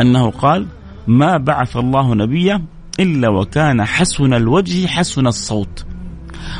أنه 0.00 0.30
قال 0.30 0.66
ما 1.06 1.36
بعث 1.36 1.76
الله 1.76 2.14
نبيا 2.14 2.64
إلا 3.00 3.28
وكان 3.28 3.84
حسن 3.84 4.34
الوجه 4.34 4.86
حسن 4.86 5.26
الصوت 5.26 5.84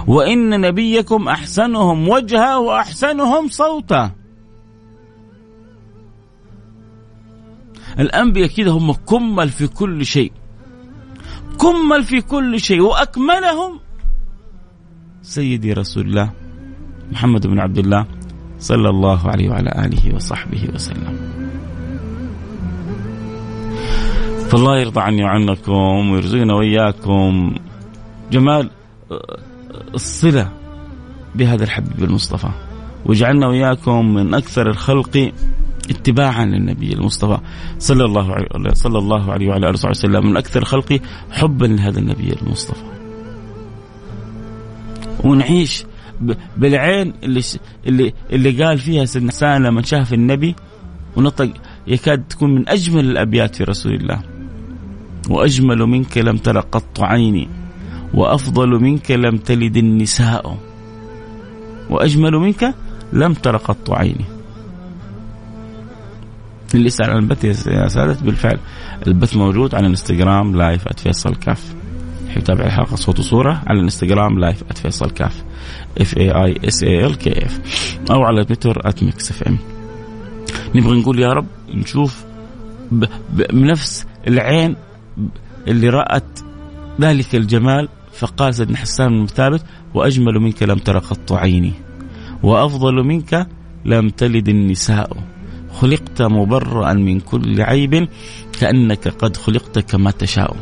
وإن 0.07 0.61
نبيكم 0.61 1.29
أحسنهم 1.29 2.09
وجها 2.09 2.57
وأحسنهم 2.57 3.49
صوتا 3.49 4.11
الأنبياء 7.99 8.49
كده 8.49 8.71
هم 8.71 8.93
كمل 8.93 9.49
في 9.49 9.67
كل 9.67 10.07
شيء. 10.07 10.33
كمل 11.61 12.05
في 12.05 12.21
كل 12.21 12.61
شيء 12.61 12.81
وأكملهم. 12.81 13.81
سيدي 15.23 15.73
رسول 15.73 16.07
الله 16.07 16.31
محمد 17.13 17.47
بن 17.47 17.59
عبد 17.59 17.79
الله 17.79 18.07
صلى 18.59 18.89
الله 18.89 19.29
عليه 19.29 19.49
وعلى 19.49 19.71
آله 19.71 20.15
وصحبه 20.15 20.69
وسلم. 20.75 21.17
فالله 24.49 24.79
يرضى 24.81 25.01
عني 25.01 25.25
وعنكم 25.25 26.11
ويرزقنا 26.11 26.55
وإياكم 26.55 27.55
جمال 28.33 28.71
الصلة 29.95 30.53
بهذا 31.35 31.65
الحبيب 31.65 32.05
المصطفى. 32.05 32.51
واجعلنا 33.07 33.47
وإياكم 33.47 34.15
من 34.15 34.35
أكثر 34.35 34.71
الخلق 34.71 35.33
اتباعا 35.91 36.45
للنبي 36.45 36.93
المصطفى 36.93 37.39
صلى 37.79 38.05
الله 38.05 38.33
عليه 38.33 38.75
صلى 38.75 38.99
الله 38.99 39.33
عليه 39.33 39.49
وعلى 39.49 39.71
آله 39.71 39.89
وسلم 39.91 40.27
من 40.27 40.37
أكثر 40.37 40.65
خلقه 40.65 41.01
حبا 41.31 41.67
لهذا 41.67 41.99
النبي 41.99 42.33
المصطفى. 42.43 42.85
ونعيش 45.25 45.85
بالعين 46.57 47.15
اللي 47.23 47.43
اللي 47.87 48.13
اللي 48.33 48.65
قال 48.65 48.79
فيها 48.79 49.05
سيدنا 49.05 49.31
حسان 49.31 49.63
لما 49.63 49.83
شاف 49.83 50.15
النبي 50.15 50.55
ونطق 51.17 51.51
يكاد 51.87 52.25
تكون 52.29 52.55
من 52.55 52.69
أجمل 52.69 53.11
الأبيات 53.11 53.57
في 53.57 53.65
رسول 53.65 53.95
الله. 53.95 54.21
وأجمل 55.31 55.79
منك 55.79 56.19
لم 56.19 56.37
تر 56.37 56.61
قط 56.61 57.01
عيني 57.01 57.49
وأفضل 58.15 58.69
منك 58.69 59.11
لم 59.11 59.37
تلد 59.37 59.77
النساء. 59.77 60.59
وأجمل 61.91 62.33
منك 62.33 62.75
لم 63.13 63.35
تر 63.35 63.57
قط 63.57 63.91
عيني. 63.91 64.38
اللي 66.75 66.87
يسأل 66.87 67.11
عن 67.11 67.19
البث 67.19 67.67
يا 67.67 67.89
سادة 67.89 68.17
بالفعل 68.23 68.59
البث 69.07 69.37
موجود 69.37 69.75
على 69.75 69.85
الإنستغرام 69.85 70.57
live 70.57 70.89
@فيصل 70.97 71.35
كاف. 71.35 71.75
يتابع 72.37 72.65
الحلقة 72.65 72.97
صوت 72.97 73.19
وصورة 73.19 73.63
على 73.67 73.79
الإنستغرام 73.79 74.39
live 74.39 74.65
@فيصل 74.73 75.11
كاف. 75.11 75.45
F 76.01 76.17
A 76.17 76.31
I 76.31 76.57
S 76.69 76.83
A 76.83 77.07
L 77.07 77.19
K 77.19 77.47
F 77.47 77.61
أو 78.11 78.23
على 78.23 78.45
تويتر 78.45 78.83
@Mix 79.03 79.31
FM 79.31 79.59
نبغى 80.75 81.01
نقول 81.01 81.19
يا 81.19 81.33
رب 81.33 81.47
نشوف 81.75 82.25
بنفس 83.33 84.07
العين 84.29 84.77
اللي 85.69 85.89
رأت 85.89 86.41
ذلك 87.01 87.35
الجمال 87.35 87.89
فقال 88.13 88.55
سيدنا 88.55 88.77
حسان 88.77 89.09
بن 89.09 89.27
ثابت 89.27 89.65
وأجمل 89.95 90.41
منك 90.41 90.63
لم 90.63 90.79
تر 90.79 90.99
قط 90.99 91.33
عيني 91.33 91.73
وأفضل 92.43 92.95
منك 92.95 93.47
لم 93.85 94.09
تلد 94.09 94.49
النساء. 94.49 95.17
خلقت 95.73 96.23
مبرأ 96.23 96.93
من 96.93 97.21
كل 97.21 97.63
عيب 97.63 98.09
كأنك 98.61 99.09
قد 99.09 99.37
خلقت 99.37 99.79
كما 99.79 100.11
تشاء. 100.11 100.57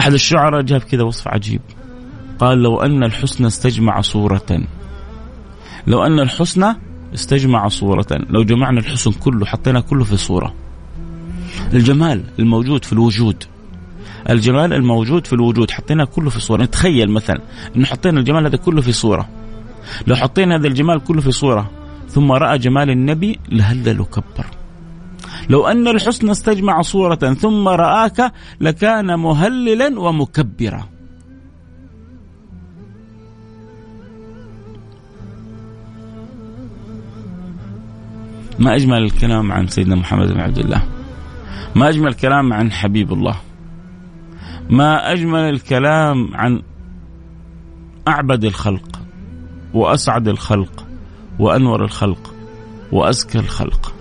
أحد 0.00 0.12
الشعراء 0.12 0.62
جاب 0.62 0.80
كذا 0.80 1.02
وصف 1.02 1.28
عجيب. 1.28 1.60
قال 2.38 2.62
لو 2.62 2.80
أن 2.80 3.04
الحسن 3.04 3.44
استجمع 3.44 4.00
صورة. 4.00 4.62
لو 5.86 6.02
أن 6.06 6.20
الحسن 6.20 6.74
استجمع 7.14 7.68
صورة. 7.68 8.06
لو 8.10 8.42
جمعنا 8.42 8.80
الحسن 8.80 9.12
كله 9.12 9.46
حطينا 9.46 9.80
كله 9.80 10.04
في 10.04 10.16
صورة. 10.16 10.54
الجمال 11.72 12.24
الموجود 12.38 12.84
في 12.84 12.92
الوجود. 12.92 13.44
الجمال 14.30 14.72
الموجود 14.72 15.26
في 15.26 15.32
الوجود 15.32 15.70
حطينا 15.70 16.04
كله 16.04 16.30
في 16.30 16.40
صورة. 16.40 16.62
نتخيل 16.62 17.10
مثلا 17.10 17.40
أنه 17.76 17.86
حطينا 17.86 18.20
الجمال 18.20 18.46
هذا 18.46 18.56
كله 18.56 18.80
في 18.80 18.92
صورة. 18.92 19.28
لو 20.06 20.16
حطينا 20.16 20.56
هذا 20.56 20.66
الجمال 20.66 21.04
كله 21.04 21.20
في 21.20 21.32
صورة 21.32 21.70
ثم 22.12 22.32
رأى 22.32 22.58
جمال 22.58 22.90
النبي 22.90 23.38
لهلل 23.48 24.00
وكبر 24.00 24.46
لو 25.48 25.66
أن 25.66 25.88
الحسن 25.88 26.30
استجمع 26.30 26.82
صورة 26.82 27.34
ثم 27.34 27.68
رآك 27.68 28.32
لكان 28.60 29.18
مهللا 29.18 30.00
ومكبرا. 30.00 30.88
ما 38.58 38.74
أجمل 38.76 39.02
الكلام 39.02 39.52
عن 39.52 39.66
سيدنا 39.66 39.94
محمد 39.94 40.32
بن 40.32 40.40
عبد 40.40 40.58
الله؟ 40.58 40.82
ما 41.74 41.88
أجمل 41.88 42.08
الكلام 42.08 42.52
عن 42.52 42.72
حبيب 42.72 43.12
الله؟ 43.12 43.36
ما 44.70 45.12
أجمل 45.12 45.40
الكلام 45.40 46.30
عن 46.34 46.62
أعبد 48.08 48.44
الخلق 48.44 49.02
وأسعد 49.74 50.28
الخلق 50.28 50.91
وأنور 51.42 51.84
الخلق 51.84 52.34
وأزكى 52.92 53.38
الخلق. 53.38 53.94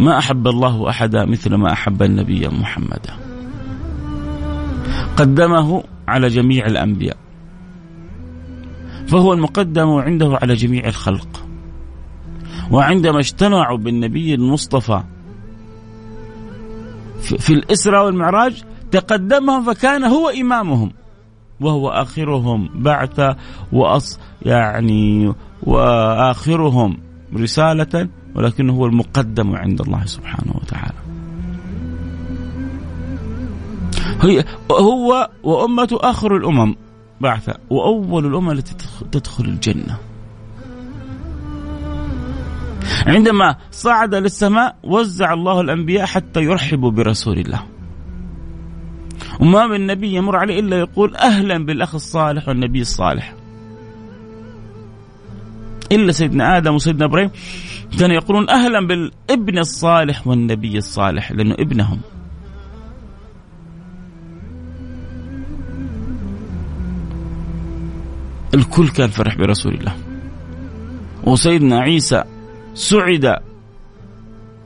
ما 0.00 0.18
أحب 0.18 0.48
الله 0.48 0.88
أحدا 0.88 1.24
مثل 1.24 1.54
ما 1.54 1.72
أحب 1.72 2.02
النبي 2.02 2.48
محمدا 2.48 3.14
قدمه 5.16 5.84
على 6.08 6.28
جميع 6.28 6.66
الأنبياء. 6.66 7.16
فهو 9.06 9.32
المقدم 9.32 9.88
عنده 9.88 10.38
على 10.42 10.54
جميع 10.54 10.86
الخلق. 10.88 11.46
وعندما 12.70 13.18
اجتمعوا 13.18 13.78
بالنبي 13.78 14.34
المصطفى 14.34 15.02
في 17.20 17.52
الإسراء 17.52 18.06
والمعراج 18.06 18.62
تقدمهم 18.90 19.64
فكان 19.64 20.04
هو 20.04 20.28
إمامهم. 20.28 20.92
وهو 21.60 21.88
آخرهم 21.88 22.68
بعث 22.82 23.20
وأص 23.72 24.20
يعني 24.48 25.34
وآخرهم 25.62 26.98
رسالة 27.36 28.08
ولكنه 28.34 28.72
هو 28.72 28.86
المقدم 28.86 29.56
عند 29.56 29.80
الله 29.80 30.04
سبحانه 30.04 30.52
وتعالى. 30.54 30.98
هي 34.22 34.44
هو 34.70 35.30
وأمته 35.42 35.98
آخر 36.00 36.36
الأمم 36.36 36.74
بعث 37.20 37.50
وأول 37.70 38.26
الأمم 38.26 38.50
التي 38.50 38.74
تدخل 39.12 39.44
الجنة. 39.44 39.98
عندما 43.06 43.56
صعد 43.70 44.14
للسماء 44.14 44.76
وزع 44.84 45.32
الله 45.32 45.60
الأنبياء 45.60 46.06
حتى 46.06 46.40
يرحبوا 46.40 46.90
برسول 46.90 47.38
الله. 47.38 47.62
وما 49.40 49.66
من 49.66 49.86
نبي 49.86 50.14
يمر 50.14 50.36
عليه 50.36 50.60
إلا 50.60 50.78
يقول 50.78 51.16
أهلا 51.16 51.64
بالأخ 51.66 51.94
الصالح 51.94 52.48
والنبي 52.48 52.80
الصالح. 52.80 53.37
إلا 55.92 56.12
سيدنا 56.12 56.56
آدم 56.56 56.74
وسيدنا 56.74 57.04
إبراهيم 57.04 57.30
كانوا 57.98 58.16
يقولون 58.16 58.50
أهلا 58.50 58.86
بالابن 58.86 59.58
الصالح 59.58 60.26
والنبي 60.26 60.78
الصالح 60.78 61.32
لأنه 61.32 61.54
ابنهم. 61.58 62.00
الكل 68.54 68.88
كان 68.88 69.08
فرح 69.08 69.36
برسول 69.36 69.74
الله. 69.74 69.94
وسيدنا 71.24 71.80
عيسى 71.80 72.24
سعد 72.74 73.36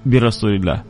برسول 0.07 0.55
الله. 0.55 0.83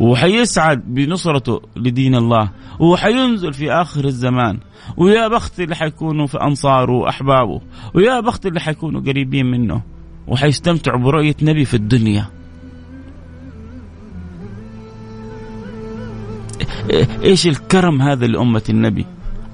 وحيسعد 0.00 0.94
بنصرته 0.94 1.60
لدين 1.76 2.14
الله 2.14 2.50
وحينزل 2.80 3.52
في 3.52 3.72
آخر 3.72 4.04
الزمان 4.04 4.58
ويا 4.96 5.28
بخت 5.28 5.60
اللي 5.60 5.74
حيكونوا 5.74 6.26
في 6.26 6.40
أنصاره 6.40 6.92
وأحبابه 6.92 7.60
ويا 7.94 8.20
بخت 8.20 8.46
اللي 8.46 8.60
حيكونوا 8.60 9.00
قريبين 9.00 9.46
منه 9.46 9.82
وحيستمتعوا 10.28 11.00
برؤية 11.00 11.36
نبي 11.42 11.64
في 11.64 11.74
الدنيا. 11.74 12.26
إيش 17.22 17.46
الكرم 17.46 18.02
هذا 18.02 18.26
لأمة 18.26 18.62
النبي؟ 18.68 19.06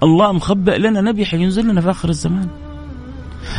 الله 0.03 0.33
مخبئ 0.33 0.79
لنا 0.79 1.01
نبي 1.01 1.27
حينزل 1.27 1.69
لنا 1.69 1.81
في 1.81 1.91
آخر 1.91 2.09
الزمان. 2.09 2.49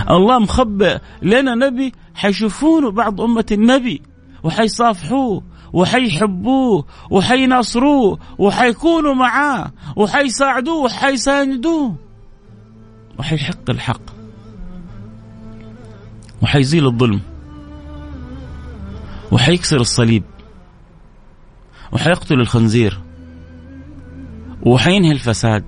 الله 0.10 0.40
مخبئ 0.40 0.98
لنا 1.22 1.56
نبي 1.56 1.94
حيشوفونه 2.16 2.92
بعض 2.92 3.22
أمة 3.22 3.46
النبي 3.52 4.02
وحيصافحوه 4.44 5.44
وحيحبوه 5.74 6.86
وحينصروه 7.12 8.20
وحيكونوا 8.38 9.14
معاه 9.14 9.72
وحيساعدوه 9.96 10.84
وحيساندوه 10.84 11.96
وحيحق 13.20 13.70
الحق. 13.70 14.02
وحيزيل 16.42 16.86
الظلم. 16.86 17.22
وحيكسر 19.32 19.78
الصليب. 19.78 20.24
وحيقتل 21.92 22.40
الخنزير. 22.40 23.02
وحينهي 24.62 25.12
الفساد. 25.12 25.64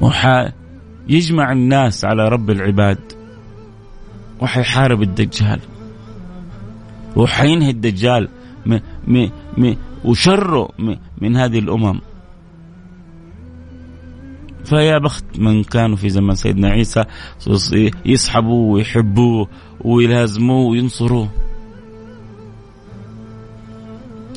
وحيجمع 0.00 1.52
الناس 1.52 2.04
على 2.04 2.28
رب 2.28 2.50
العباد. 2.50 3.12
وحيحارب 4.40 5.02
الدجال. 5.02 5.60
وحينهي 7.16 7.70
الدجال 7.70 8.28
وشره 10.04 10.68
من 11.20 11.36
هذه 11.36 11.58
الأمم. 11.58 12.00
فيا 14.64 14.98
بخت 14.98 15.24
من 15.38 15.64
كانوا 15.64 15.96
في 15.96 16.08
زمن 16.08 16.34
سيدنا 16.34 16.68
عيسى 16.68 17.04
يسحبوه 18.06 18.72
ويحبوه 18.72 19.48
ويلازموه 19.80 20.70
وينصروه 20.70 21.28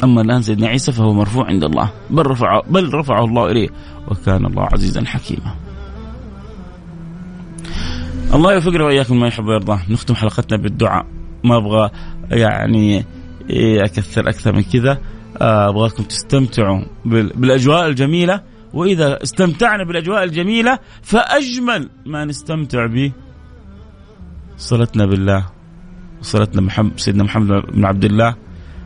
أما 0.03 0.21
الآن 0.21 0.41
سيدنا 0.41 0.67
عيسى 0.67 0.91
فهو 0.91 1.13
مرفوع 1.13 1.47
عند 1.47 1.63
الله. 1.63 1.91
بل 2.09 2.27
رفعه, 2.27 2.61
بل 2.69 2.93
رفعه 2.93 3.25
الله 3.25 3.51
إليه. 3.51 3.69
وكان 4.07 4.45
الله 4.45 4.63
عزيزا 4.73 5.05
حكيما. 5.05 5.55
الله 8.33 8.53
يوفقنا 8.53 8.83
وإياكم 8.83 9.19
ما 9.19 9.27
يحب 9.27 9.45
ويرضى. 9.45 9.93
نختم 9.93 10.15
حلقتنا 10.15 10.57
بالدعاء. 10.57 11.05
ما 11.43 11.57
أبغى 11.57 11.89
يعني 12.31 13.05
أكثر 13.83 14.29
أكثر 14.29 14.55
من 14.55 14.63
كذا. 14.63 14.97
أبغاكم 15.37 16.03
تستمتعوا 16.03 16.81
بالأجواء 17.05 17.87
الجميلة. 17.87 18.41
وإذا 18.73 19.23
استمتعنا 19.23 19.83
بالأجواء 19.83 20.23
الجميلة 20.23 20.79
فأجمل 21.01 21.89
ما 22.05 22.25
نستمتع 22.25 22.85
به 22.85 23.11
صلتنا 24.57 25.05
بالله 25.05 25.45
صلتنا 26.21 26.61
محمد 26.61 26.99
سيدنا 26.99 27.23
محمد 27.23 27.47
بن 27.47 27.85
عبد 27.85 28.05
الله. 28.05 28.35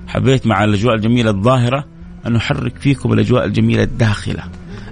حبيت 0.08 0.48
مع 0.48 0.64
الأجواء 0.64 0.96
الجميلة 0.96 1.30
الظاهرة 1.32 1.86
أن 2.28 2.34
نحرك 2.34 2.78
فيكم 2.78 3.14
الأجواء 3.14 3.46
الجميلة 3.46 3.84
الداخلة. 3.84 4.44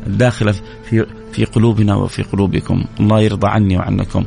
الداخلة 0.07 0.51
في 0.83 1.05
في 1.35 1.45
قلوبنا 1.45 1.95
وفي 1.95 2.23
قلوبكم. 2.23 2.85
الله 2.99 3.21
يرضى 3.21 3.47
عني 3.47 3.77
وعنكم. 3.77 4.23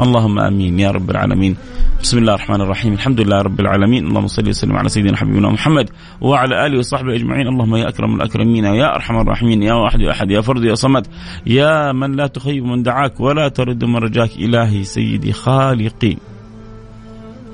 اللهم 0.00 0.38
آمين. 0.38 0.78
يا 0.78 0.90
رب 0.90 1.10
العالمين. 1.10 1.56
بسم 2.02 2.18
الله 2.18 2.34
الرحمن 2.34 2.60
الرحيم. 2.60 2.92
الحمد 2.92 3.20
لله 3.20 3.42
رب 3.42 3.60
العالمين. 3.60 4.06
اللهم 4.06 4.26
صل 4.26 4.48
وسلم 4.48 4.76
على 4.76 4.88
سيدنا 4.88 5.16
حبيبنا 5.16 5.48
محمد 5.48 5.90
وعلى 6.20 6.66
آله 6.66 6.78
وصحبه 6.78 7.14
أجمعين. 7.14 7.48
اللهم 7.48 7.76
يا 7.76 7.88
أكرم 7.88 8.14
الأكرمين 8.14 8.64
يا 8.64 8.94
أرحم 8.94 9.16
الراحمين 9.16 9.62
يا 9.62 9.74
واحد 9.74 10.00
أحد 10.00 10.30
يا 10.30 10.40
فرد 10.40 10.64
يا 10.64 10.74
صمد 10.74 11.06
يا 11.46 11.92
من 11.92 12.16
لا 12.16 12.26
تخيب 12.26 12.64
من 12.64 12.82
دعاك 12.82 13.20
ولا 13.20 13.48
ترد 13.48 13.84
من 13.84 13.96
رجاك 13.96 14.30
إلهي 14.36 14.84
سيدي 14.84 15.32
خالقي 15.32 16.16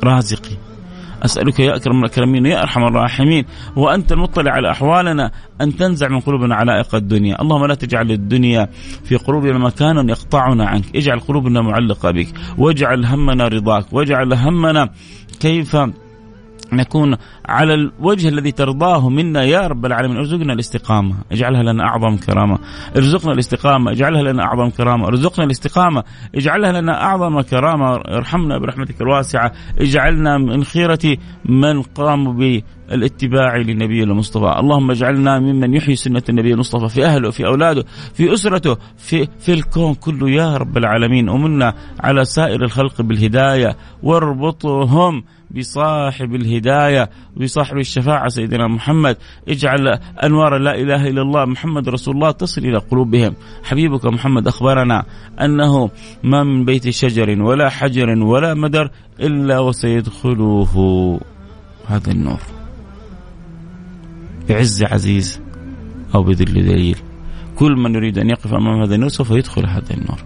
رازقي. 0.04 0.67
أسألك 1.24 1.60
يا 1.60 1.76
أكرم 1.76 2.00
الأكرمين 2.00 2.46
يا 2.46 2.62
أرحم 2.62 2.84
الراحمين 2.84 3.44
وأنت 3.76 4.12
المطلع 4.12 4.52
على 4.52 4.70
أحوالنا 4.70 5.30
أن 5.60 5.76
تنزع 5.76 6.08
من 6.08 6.20
قلوبنا 6.20 6.54
علائق 6.54 6.94
الدنيا. 6.94 7.42
اللهم 7.42 7.66
لا 7.66 7.74
تجعل 7.74 8.10
الدنيا 8.10 8.68
في 9.04 9.16
قلوبنا 9.16 9.58
مكانا 9.58 10.10
يقطعنا 10.10 10.66
عنك. 10.66 10.96
اجعل 10.96 11.20
قلوبنا 11.20 11.62
معلقة 11.62 12.10
بك. 12.10 12.28
واجعل 12.58 13.04
همنا 13.04 13.48
رضاك. 13.48 13.92
واجعل 13.92 14.32
همنا 14.32 14.90
كيف 15.40 15.76
نكون 16.72 17.16
على 17.48 17.74
الوجه 17.74 18.28
الذي 18.28 18.52
ترضاه 18.52 19.08
منا 19.08 19.42
يا 19.42 19.66
رب 19.66 19.86
العالمين. 19.86 20.16
ارزقنا 20.16 20.52
الاستقامة. 20.52 21.14
اجعلها 21.32 21.62
لنا 21.62 21.84
أعظم 21.84 22.16
كرامة. 22.16 22.58
ارزقنا 22.96 23.32
الاستقامة. 23.32 23.90
اجعلها 23.92 24.32
لنا 24.32 24.42
أعظم 24.42 24.70
كرامة. 24.70 25.08
ارزقنا 25.08 25.44
الاستقامة. 25.44 26.04
اجعلها 26.34 26.80
لنا 26.80 27.02
أعظم 27.02 27.40
كرامة. 27.40 27.96
ارحمنا 27.96 28.58
برحمتك 28.58 29.00
الواسعة. 29.00 29.52
اجعلنا 29.80 30.38
من 30.38 30.64
خيرة 30.64 31.16
من 31.44 31.82
قاموا 31.82 32.32
بالاتباع 32.90 33.56
للنبي 33.56 34.02
المصطفى. 34.02 34.54
اللهم 34.60 34.90
اجعلنا 34.90 35.38
ممن 35.38 35.74
يحيي 35.74 35.96
سنة 35.96 36.22
النبي 36.28 36.52
المصطفى 36.52 36.88
في 36.88 37.04
أهله 37.04 37.30
في 37.30 37.46
أولاده 37.46 37.84
في 38.14 38.32
أسرته 38.32 38.76
في, 38.96 39.28
في 39.38 39.52
الكون 39.52 39.94
كله 39.94 40.30
يا 40.30 40.56
رب 40.56 40.76
العالمين. 40.76 41.28
ومنا 41.28 41.74
على 42.00 42.24
سائر 42.24 42.64
الخلق 42.64 43.02
بالهداية. 43.02 43.76
واربطهم 44.02 45.24
بصاحب 45.50 46.34
الهداية 46.34 47.10
بصاحب 47.36 47.76
الشفاعة 47.76 48.28
سيدنا 48.28 48.68
محمد. 48.68 49.16
اجعل 49.48 49.88
أنوار 50.24 50.58
لا 50.58 50.74
إله 50.74 51.08
إلا 51.08 51.22
الله 51.22 51.44
محمد 51.44 51.88
رسول 51.88 52.14
الله 52.14 52.30
تصل 52.30 52.60
إلى 52.60 52.78
قلوبهم. 52.78 53.34
حبيبك 53.64 54.06
محمد 54.06 54.46
أخبرنا 54.46 55.04
أنه 55.40 55.90
ما 56.22 56.44
من 56.44 56.64
بيت 56.64 56.88
شجر 56.88 57.42
ولا 57.42 57.68
حجر 57.68 58.08
ولا 58.10 58.54
مدر 58.54 58.90
إلا 59.20 59.58
وسيدخله 59.58 61.20
هذا 61.86 62.12
النور. 62.12 62.57
بعز 64.48 64.82
عزيز 64.82 65.40
أو 66.14 66.22
بذل 66.22 66.66
دليل 66.66 66.96
كل 67.56 67.72
من 67.72 67.94
يريد 67.94 68.18
أن 68.18 68.30
يقف 68.30 68.54
أمام 68.54 68.80
هذا 68.82 68.94
النور 68.94 69.08
سوف 69.08 69.30
يدخل 69.30 69.66
هذا 69.66 69.94
النور 69.94 70.18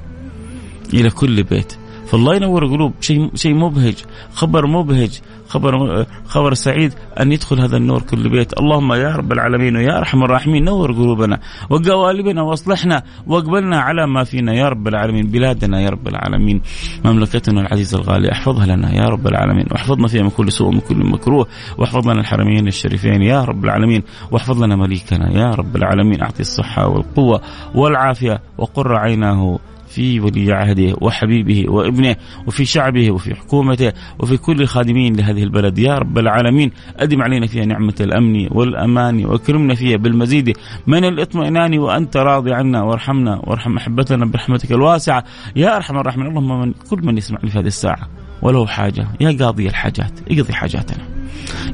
إلى 0.94 1.10
كل 1.10 1.42
بيت. 1.42 1.81
فالله 2.12 2.34
ينور 2.34 2.66
قلوب 2.66 2.92
شيء 3.00 3.30
شيء 3.34 3.54
مبهج. 3.54 3.94
خبر 4.34 4.66
مبهج. 4.66 5.20
خبر 5.48 6.04
خبر 6.26 6.54
سعيد 6.54 6.92
أن 7.20 7.32
يدخل 7.32 7.60
هذا 7.60 7.76
النور 7.76 8.02
كل 8.02 8.28
بيت. 8.28 8.58
اللهم 8.60 8.92
يا 8.92 9.16
رب 9.16 9.32
العالمين 9.32 9.76
ويا 9.76 9.98
أرحم 9.98 10.22
الراحمين 10.22 10.64
نور 10.64 10.92
قلوبنا. 10.92 11.40
وقوالبنا 11.70 12.42
واصلحنا 12.42 13.02
واقبلنا 13.26 13.80
على 13.80 14.06
ما 14.06 14.24
فينا. 14.24 14.54
يا 14.54 14.68
رب 14.68 14.88
العالمين 14.88 15.26
بلادنا 15.26 15.80
يا 15.80 15.90
رب 15.90 16.08
العالمين. 16.08 16.60
مملكتنا 17.04 17.60
العزيزه 17.60 17.98
الغاليه 17.98 18.32
احفظها 18.32 18.66
لنا 18.66 18.94
يا 18.94 19.04
رب 19.04 19.26
العالمين. 19.26 19.66
واحفظنا 19.70 20.08
فيها 20.08 20.22
من 20.22 20.30
كل 20.30 20.52
سوء 20.52 20.68
ومن 20.68 20.80
كل 20.80 20.96
مكروه. 20.96 21.46
واحفظ 21.78 22.08
لنا 22.08 22.20
الحرمين 22.20 22.68
الشريفين 22.68 23.22
يا 23.22 23.44
رب 23.44 23.64
العالمين. 23.64 24.02
واحفظ 24.30 24.62
لنا 24.62 24.76
مليكنا 24.76 25.32
يا 25.38 25.50
رب 25.50 25.76
العالمين. 25.76 26.22
أعطي 26.22 26.40
الصحة 26.40 26.88
والقوة 26.88 27.40
والعافية 27.74 28.40
وقر 28.58 28.96
عيناه. 28.96 29.58
في 29.94 30.20
ولي 30.20 30.52
عهده 30.52 30.96
وحبيبه 31.00 31.64
وابنه 31.68 32.16
وفي 32.46 32.64
شعبه 32.64 33.10
وفي 33.10 33.34
حكومته 33.34 33.92
وفي 34.18 34.36
كل 34.36 34.60
الخادمين 34.60 35.16
لهذه 35.16 35.42
البلد. 35.42 35.78
يا 35.78 35.94
رب 35.94 36.18
العالمين 36.18 36.70
أدم 36.96 37.22
علينا 37.22 37.46
فيها 37.46 37.64
نعمة 37.64 37.94
الأمن 38.00 38.48
والأمان 38.50 39.24
وأكرمنا 39.24 39.74
فيها 39.74 39.96
بالمزيد 39.96 40.56
من 40.86 41.04
الاطمئنان 41.04 41.78
وأنت 41.78 42.16
راضي 42.16 42.52
عنا 42.52 42.82
وارحمنا 42.82 43.40
وارحم 43.44 43.76
أحبتنا 43.76 44.26
برحمتك 44.26 44.72
الواسعة. 44.72 45.24
يا 45.56 45.76
أرحم 45.76 45.96
الراحمين 45.96 46.26
اللهم 46.26 46.60
من 46.60 46.72
كل 46.90 47.06
من 47.06 47.18
يسمعني 47.18 47.50
في 47.50 47.58
هذه 47.58 47.66
الساعة 47.66 48.08
وله 48.42 48.66
حاجة 48.66 49.06
يا 49.20 49.36
قاضي 49.40 49.68
الحاجات 49.68 50.20
اقضي 50.30 50.52
حاجاتنا. 50.52 51.21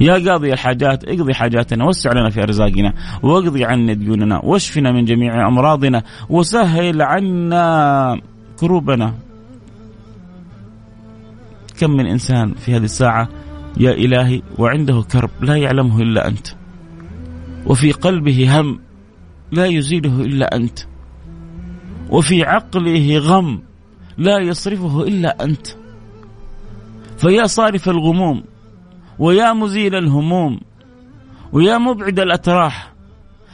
يا 0.00 0.30
قاضي 0.30 0.52
الحاجات 0.52 1.04
اقضي 1.04 1.34
حاجاتنا 1.34 1.84
وسع 1.84 2.12
لنا 2.12 2.30
في 2.30 2.42
أرزاقنا 2.42 2.94
واقضي 3.22 3.64
عنا 3.64 3.92
ديوننا 3.92 4.40
واشفنا 4.44 4.92
من 4.92 5.04
جميع 5.04 5.48
أمراضنا 5.48 6.02
وسهل 6.28 7.02
عنا 7.02 8.20
كروبنا. 8.60 9.14
كم 11.80 11.90
من 11.90 12.06
إنسان 12.06 12.54
في 12.54 12.76
هذه 12.76 12.84
الساعة 12.84 13.28
يا 13.76 13.90
إلهي 13.90 14.42
وعنده 14.58 15.02
كرب 15.12 15.30
لا 15.40 15.56
يعلمه 15.56 16.02
إلا 16.02 16.28
أنت 16.28 16.46
وفي 17.66 17.92
قلبه 17.92 18.60
هم 18.60 18.80
لا 19.52 19.66
يزيله 19.66 20.20
إلا 20.20 20.56
أنت 20.56 20.78
وفي 22.10 22.44
عقله 22.44 23.18
غم 23.18 23.60
لا 24.18 24.38
يصرفه 24.38 25.02
إلا 25.02 25.44
أنت. 25.44 25.66
فيا 27.18 27.46
صارف 27.46 27.88
الغموم 27.88 28.44
ويا 29.18 29.52
مزيل 29.52 29.94
الهموم 29.94 30.60
ويا 31.52 31.78
مبعد 31.78 32.20
الأتراح 32.20 32.92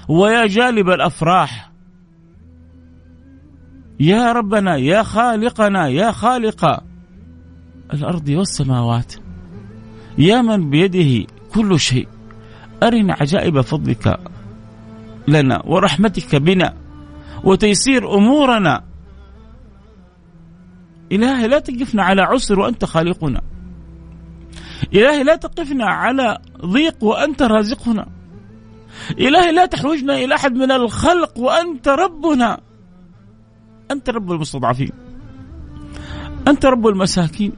ويا 0.09 0.47
جالب 0.47 0.89
الأفراح. 0.89 1.71
يا 4.01 4.33
ربنا 4.33 4.77
يا 4.77 5.03
خالقنا 5.03 5.89
يا 5.89 6.11
خالق 6.11 6.83
الأرض 7.95 8.29
والسماوات. 8.29 9.15
يا 10.19 10.43
من 10.43 10.71
بيده 10.71 11.27
كل 11.55 11.81
شيء. 11.81 12.09
أرنا 12.83 13.17
عجائب 13.21 13.61
فضلك 13.61 14.21
لنا 15.29 15.63
ورحمتك 15.67 16.37
بنا 16.37 16.75
وتيسير 17.45 18.15
أمورنا. 18.15 18.85
إلهي 21.13 21.49
لا 21.49 21.59
تقفنا 21.59 22.03
على 22.03 22.23
عسر 22.23 22.61
وأنت 22.61 22.85
خالقنا. 22.85 23.54
إلهي 24.93 25.23
لا 25.23 25.37
تقفنا 25.37 25.85
على 25.85 26.39
ضيق 26.67 27.05
وأنت 27.05 27.43
رازقنا. 27.43 28.07
إلهي 29.11 29.53
لا 29.53 29.67
تحوجنا 29.67 30.17
إلى 30.17 30.35
أحد 30.35 30.55
من 30.55 30.73
الخلق 30.73 31.39
وأنت 31.39 31.89
ربنا. 31.89 32.61
أنت 33.91 34.11
رب 34.11 34.33
المستضعفين. 34.33 34.93
أنت 36.49 36.67
رب 36.67 36.87
المساكين. 36.87 37.53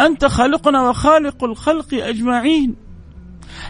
أنت 0.00 0.24
خالقنا 0.24 0.88
وخالق 0.88 1.44
الخلق 1.44 1.94
أجمعين. 1.94 2.76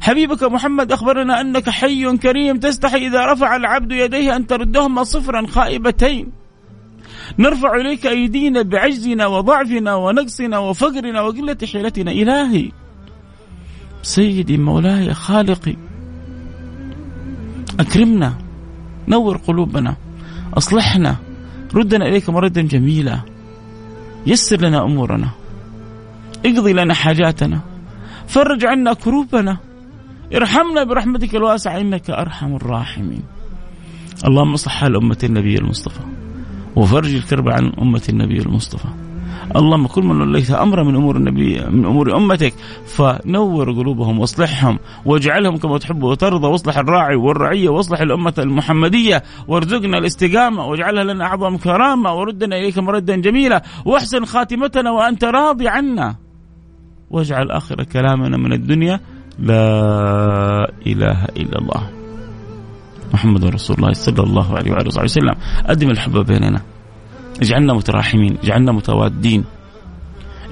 حبيبك 0.00 0.42
محمد 0.42 0.92
أخبرنا 0.92 1.40
أنك 1.40 1.70
حي 1.70 2.16
كريم 2.16 2.58
تستحي 2.58 3.06
إذا 3.06 3.32
رفع 3.32 3.56
العبد 3.56 3.92
يديه 3.92 4.36
أن 4.36 4.46
تردهما 4.46 5.04
صفرا 5.04 5.46
خائبتين. 5.46 6.43
نرفع 7.38 7.74
إليك 7.74 8.06
أيدينا 8.06 8.62
بعجزنا 8.62 9.26
وضعفنا 9.26 9.94
ونقصنا 9.94 10.58
وفقرنا 10.58 11.20
وقلة 11.20 11.58
حيلتنا. 11.72 12.10
إلهي 12.10 12.70
سيدي 14.02 14.58
مولاي 14.58 15.14
خالقي 15.14 15.76
أكرمنا 17.80 18.38
نور 19.08 19.36
قلوبنا 19.36 19.96
أصلحنا 20.54 21.16
ردنا 21.74 22.08
إليك 22.08 22.30
مردا 22.30 22.62
جميلا. 22.62 23.20
يسر 24.26 24.60
لنا 24.60 24.84
أمورنا 24.84 25.30
اقضي 26.46 26.72
لنا 26.72 26.94
حاجاتنا 26.94 27.60
فرج 28.26 28.64
عنا 28.64 28.92
كروبنا. 28.92 29.56
ارحمنا 30.34 30.84
برحمتك 30.84 31.34
الواسعة 31.34 31.80
إنك 31.80 32.10
أرحم 32.10 32.54
الراحمين. 32.54 33.22
اللهم 34.26 34.52
اصلح 34.52 34.72
حال 34.72 34.96
أمة 34.96 35.18
النبي 35.24 35.58
المصطفى. 35.58 36.00
وفرج 36.76 37.14
الكرب 37.14 37.48
عن 37.48 37.72
أمة 37.82 38.02
النبي 38.08 38.38
المصطفى. 38.38 38.88
اللهم 39.56 39.86
كل 39.86 40.02
من 40.02 40.20
وليت 40.20 40.50
أمر 40.50 40.84
من 40.84 40.94
أمور 40.94 41.16
النبي 41.16 41.60
من 41.60 41.84
أمور 41.84 42.16
أمتك 42.16 42.54
فنور 42.86 43.72
قلوبهم 43.72 44.18
واصلحهم 44.18 44.78
واجعلهم 45.04 45.56
كما 45.56 45.78
تحب 45.78 46.02
وترضى 46.02 46.46
واصلح 46.46 46.78
الراعي 46.78 47.16
والرعية 47.16 47.68
واصلح 47.68 48.00
الأمة 48.00 48.34
المحمدية 48.38 49.22
وارزقنا 49.48 49.98
الاستقامة 49.98 50.66
واجعلها 50.66 51.04
لنا 51.04 51.24
أعظم 51.24 51.56
كرامة 51.56 52.14
وردنا 52.14 52.56
إليك 52.56 52.78
مردا 52.78 53.16
جميلا 53.16 53.62
واحسن 53.84 54.24
خاتمتنا 54.24 54.90
وأنت 54.90 55.24
راضي 55.24 55.68
عنا. 55.68 56.16
واجعل 57.10 57.50
آخر 57.50 57.84
كلامنا 57.84 58.36
من 58.36 58.52
الدنيا 58.52 59.00
لا 59.38 60.72
إله 60.86 61.24
إلا 61.24 61.58
الله. 61.58 62.03
محمد 63.14 63.44
رسول 63.44 63.76
الله 63.76 63.92
صلى 63.92 64.22
الله 64.22 64.56
عليه 64.56 64.70
وعلى 64.72 64.88
اله 64.90 65.02
وسلم. 65.02 65.36
أدم 65.66 65.90
الحب 65.90 66.16
بيننا. 66.18 66.60
اجعلنا 67.42 67.72
متراحمين. 67.74 68.32
اجعلنا 68.42 68.72
متوادين. 68.72 69.44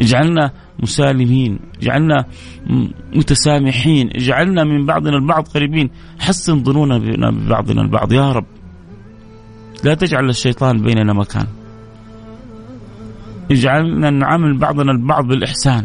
اجعلنا 0.00 0.44
مسالمين. 0.82 1.58
اجعلنا 1.82 2.18
متسامحين. 3.18 4.10
اجعلنا 4.16 4.64
من 4.64 4.86
بعضنا 4.86 5.16
البعض 5.16 5.48
قريبين. 5.48 5.90
حسن 6.18 6.64
ظنونا 6.64 6.98
ببعضنا 6.98 7.80
البعض. 7.82 8.12
يا 8.12 8.32
رب. 8.32 8.46
لا 9.84 9.94
تجعل 9.94 10.28
الشيطان 10.28 10.82
بيننا 10.82 11.12
مكان. 11.12 11.46
اجعلنا 13.50 14.10
نعامل 14.10 14.58
بعضنا 14.58 14.92
البعض 14.92 15.24
بالإحسان. 15.26 15.84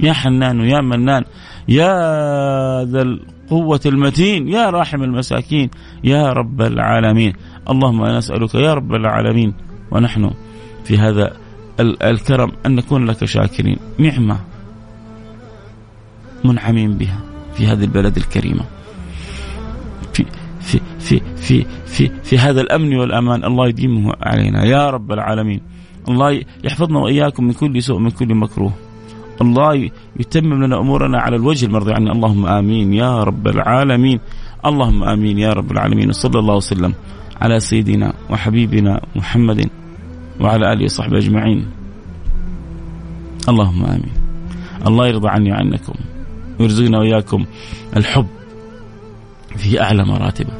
يا 0.00 0.12
حنان 0.12 0.60
ويا 0.60 0.80
منان 0.80 1.24
يا 1.68 2.84
ذا 2.84 3.02
القوة 3.02 3.80
المتين 3.86 4.48
يا 4.48 4.70
راحم 4.70 5.02
المساكين 5.02 5.70
يا 6.04 6.32
رب 6.32 6.62
العالمين. 6.62 7.32
اللهم 7.70 8.02
أنا 8.02 8.18
نسألك 8.18 8.54
يا 8.54 8.74
رب 8.74 8.94
العالمين. 8.94 9.54
ونحن 9.90 10.30
في 10.84 10.98
هذا 10.98 11.36
الكرم 11.80 12.52
أن 12.66 12.74
نكون 12.74 13.06
لك 13.06 13.24
شاكرين. 13.24 13.76
نعمة 13.98 14.38
منعمين 16.44 16.98
بها 16.98 17.18
في 17.54 17.66
هذه 17.66 17.84
البلد 17.84 18.16
الكريمة. 18.16 18.64
في 20.12 20.24
في 20.60 20.80
في 20.98 21.20
في 21.36 21.66
في, 21.86 22.10
في 22.22 22.38
هذا 22.38 22.60
الأمن 22.60 22.96
والأمان 22.96 23.44
الله 23.44 23.68
يديمه 23.68 24.12
علينا. 24.22 24.64
يا 24.64 24.90
رب 24.90 25.12
العالمين. 25.12 25.60
الله 26.08 26.40
يحفظنا 26.64 26.98
وإياكم 26.98 27.44
من 27.44 27.52
كل 27.52 27.82
سوء 27.82 27.98
من 27.98 28.10
كل 28.10 28.34
مكروه. 28.34 28.72
الله 29.40 29.90
يتمم 30.20 30.64
لنا 30.64 30.80
أمورنا 30.80 31.18
على 31.20 31.36
الوجه 31.36 31.66
المرضي 31.66 31.92
عنه 31.92 32.12
اللهم 32.12 32.46
آمين 32.46 32.92
يا 32.92 33.24
رب 33.24 33.48
العالمين 33.48 34.20
اللهم 34.66 35.04
آمين 35.04 35.38
يا 35.38 35.52
رب 35.52 35.72
العالمين 35.72 36.08
وصلى 36.08 36.38
الله 36.38 36.56
وسلم 36.56 36.94
على 37.40 37.60
سيدنا 37.60 38.12
وحبيبنا 38.30 39.00
محمد 39.16 39.68
وعلى 40.40 40.72
آله 40.72 40.84
وصحبه 40.84 41.18
أجمعين. 41.18 41.66
اللهم 43.48 43.84
آمين. 43.84 44.12
الله 44.86 45.06
يرضى 45.06 45.28
عني 45.28 45.52
وعنكم 45.52 45.94
ويرزقنا 46.60 46.98
وإياكم 46.98 47.44
الحب 47.96 48.26
في 49.56 49.82
أعلى 49.82 50.04
مراتبه. 50.04 50.52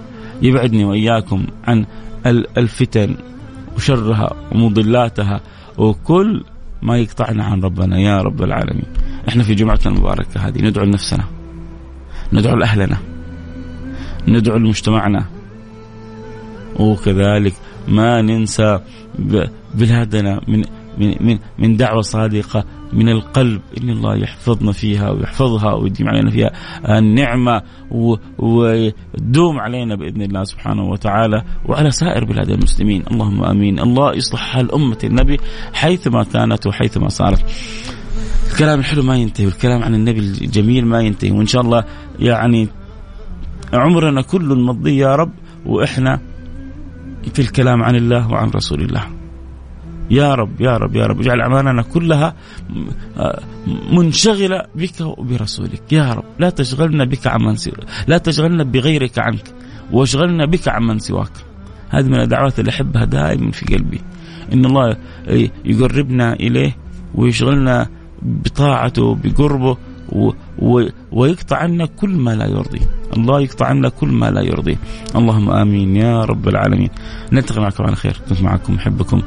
يبعدني 0.42 0.84
وإياكم 0.84 1.46
عن 1.64 1.86
الفتن 2.58 3.16
وشرها 3.76 4.30
ومضلاتها 4.52 5.40
وكل 5.78 6.44
ما 6.84 6.98
يقطعنا 6.98 7.44
عن 7.44 7.60
ربنا 7.60 7.98
يا 7.98 8.22
رب 8.22 8.42
العالمين. 8.42 8.86
إحنا 9.28 9.42
في 9.42 9.54
جمعتنا 9.54 9.92
المباركة 9.92 10.40
هذه 10.40 10.62
ندعو 10.62 10.84
لنفسنا. 10.84 11.24
ندعو 12.32 12.56
لأهلنا. 12.56 12.96
ندعو 14.28 14.56
لمجتمعنا 14.56 15.24
وكذلك 16.80 17.54
ما 17.88 18.22
ننسى 18.22 18.80
بلادنا 19.74 20.40
من 20.48 20.64
من 20.98 21.38
من 21.58 21.76
دعوة 21.76 22.02
صادقة 22.02 22.64
من 22.94 23.08
القلب 23.08 23.60
ان 23.80 23.90
الله 23.90 24.16
يحفظنا 24.16 24.72
فيها 24.72 25.10
ويحفظها 25.10 25.74
ويديم 25.74 26.08
علينا 26.08 26.30
فيها 26.30 26.50
النعمة 26.98 27.62
ويدوم 28.38 29.58
علينا 29.58 29.94
بإذن 29.94 30.22
الله 30.22 30.44
سبحانه 30.44 30.84
وتعالى 30.84 31.44
وعلى 31.66 31.90
سائر 31.90 32.24
بلاد 32.24 32.50
المسلمين. 32.50 33.02
اللهم 33.10 33.44
آمين. 33.44 33.78
الله 33.80 34.14
يصلح 34.14 34.40
حال 34.40 34.74
أمة 34.74 34.98
النبي 35.04 35.36
حيثما 35.72 36.22
كانت 36.22 36.66
وحيثما 36.66 37.08
صارت. 37.08 37.44
الكلام 38.52 38.78
الحلو 38.78 39.02
ما 39.02 39.16
ينتهي 39.16 39.46
والكلام 39.46 39.82
عن 39.82 39.94
النبي 39.94 40.18
الجميل 40.18 40.86
ما 40.86 41.00
ينتهي 41.00 41.30
وإن 41.30 41.46
شاء 41.46 41.62
الله 41.62 41.84
يعني 42.18 42.68
عمرنا 43.72 44.22
كله 44.22 44.54
نمضيه 44.54 45.00
يا 45.00 45.14
رب 45.16 45.32
وإحنا 45.66 46.20
في 47.32 47.38
الكلام 47.38 47.82
عن 47.82 47.96
الله 47.96 48.30
وعن 48.30 48.50
رسول 48.50 48.80
الله. 48.80 49.13
يا 50.10 50.34
رب 50.34 50.60
يا 50.60 50.76
رب 50.76 50.96
يا 50.96 51.06
رب. 51.06 51.20
اجعل 51.20 51.40
اعمالنا 51.40 51.82
كلها 51.82 52.34
منشغلة 53.92 54.62
بك 54.74 55.00
وبرسولك. 55.00 55.92
يا 55.92 56.12
رب 56.12 56.24
لا 56.38 56.50
تشغلنا 56.50 57.04
بك 57.04 57.26
عمن 57.26 57.56
سواك. 57.56 57.84
لا 58.06 58.18
تشغلنا 58.18 58.64
بغيرك 58.64 59.18
عنك 59.18 59.54
واشغلنا 59.92 60.46
بك 60.46 60.68
عمن 60.68 60.98
سواك. 60.98 61.32
هذه 61.88 62.06
من 62.06 62.20
الدعوات 62.20 62.58
اللي 62.60 62.70
أحبها 62.70 63.04
دائما 63.04 63.50
في 63.50 63.76
قلبي. 63.76 64.00
إن 64.52 64.64
الله 64.64 64.96
يقربنا 65.64 66.32
إليه 66.32 66.76
ويشغلنا 67.14 67.88
بطاعته 68.22 69.14
بقربه 69.14 69.76
و 70.08 70.30
و 70.58 70.88
ويقطع 71.12 71.56
عنا 71.56 71.86
كل 71.86 72.10
ما 72.10 72.34
لا 72.34 72.46
يرضي. 72.46 72.80
الله 73.16 73.40
يقطع 73.40 73.66
عنا 73.66 73.88
كل 73.88 74.08
ما 74.08 74.30
لا 74.30 74.40
يرضي. 74.40 74.78
اللهم 75.16 75.50
آمين 75.50 75.96
يا 75.96 76.24
رب 76.24 76.48
العالمين. 76.48 76.90
نلتقي 77.32 77.60
معكم 77.60 77.84
على 77.84 77.96
خير. 77.96 78.20
كنت 78.28 78.42
معكم 78.42 78.74
محبكم 78.74 79.22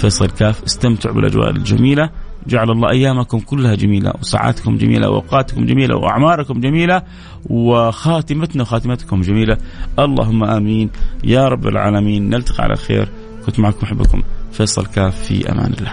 فيصل 0.00 0.26
كاف 0.26 0.62
استمتعوا 0.64 1.14
بالأجواء 1.14 1.50
الجميلة. 1.50 2.10
جعل 2.46 2.70
الله 2.70 2.90
أيامكم 2.90 3.38
كلها 3.40 3.74
جميلة 3.74 4.12
وساعاتكم 4.20 4.76
جميلة 4.76 5.10
وأوقاتكم 5.10 5.66
جميلة 5.66 5.96
وأعماركم 5.96 6.60
جميلة 6.60 7.02
وخاتمتنا 7.46 8.62
وخاتمتكم 8.62 9.20
جميلة. 9.20 9.58
اللهم 9.98 10.44
آمين. 10.44 10.90
يا 11.24 11.48
رب 11.48 11.66
العالمين. 11.66 12.30
نلتقي 12.30 12.64
على 12.64 12.76
خير. 12.76 13.08
كنت 13.46 13.60
معكم 13.60 13.78
محبكم 13.82 14.22
فيصل 14.52 14.86
كاف 14.86 15.22
في 15.22 15.52
أمان 15.52 15.72
الله. 15.72 15.92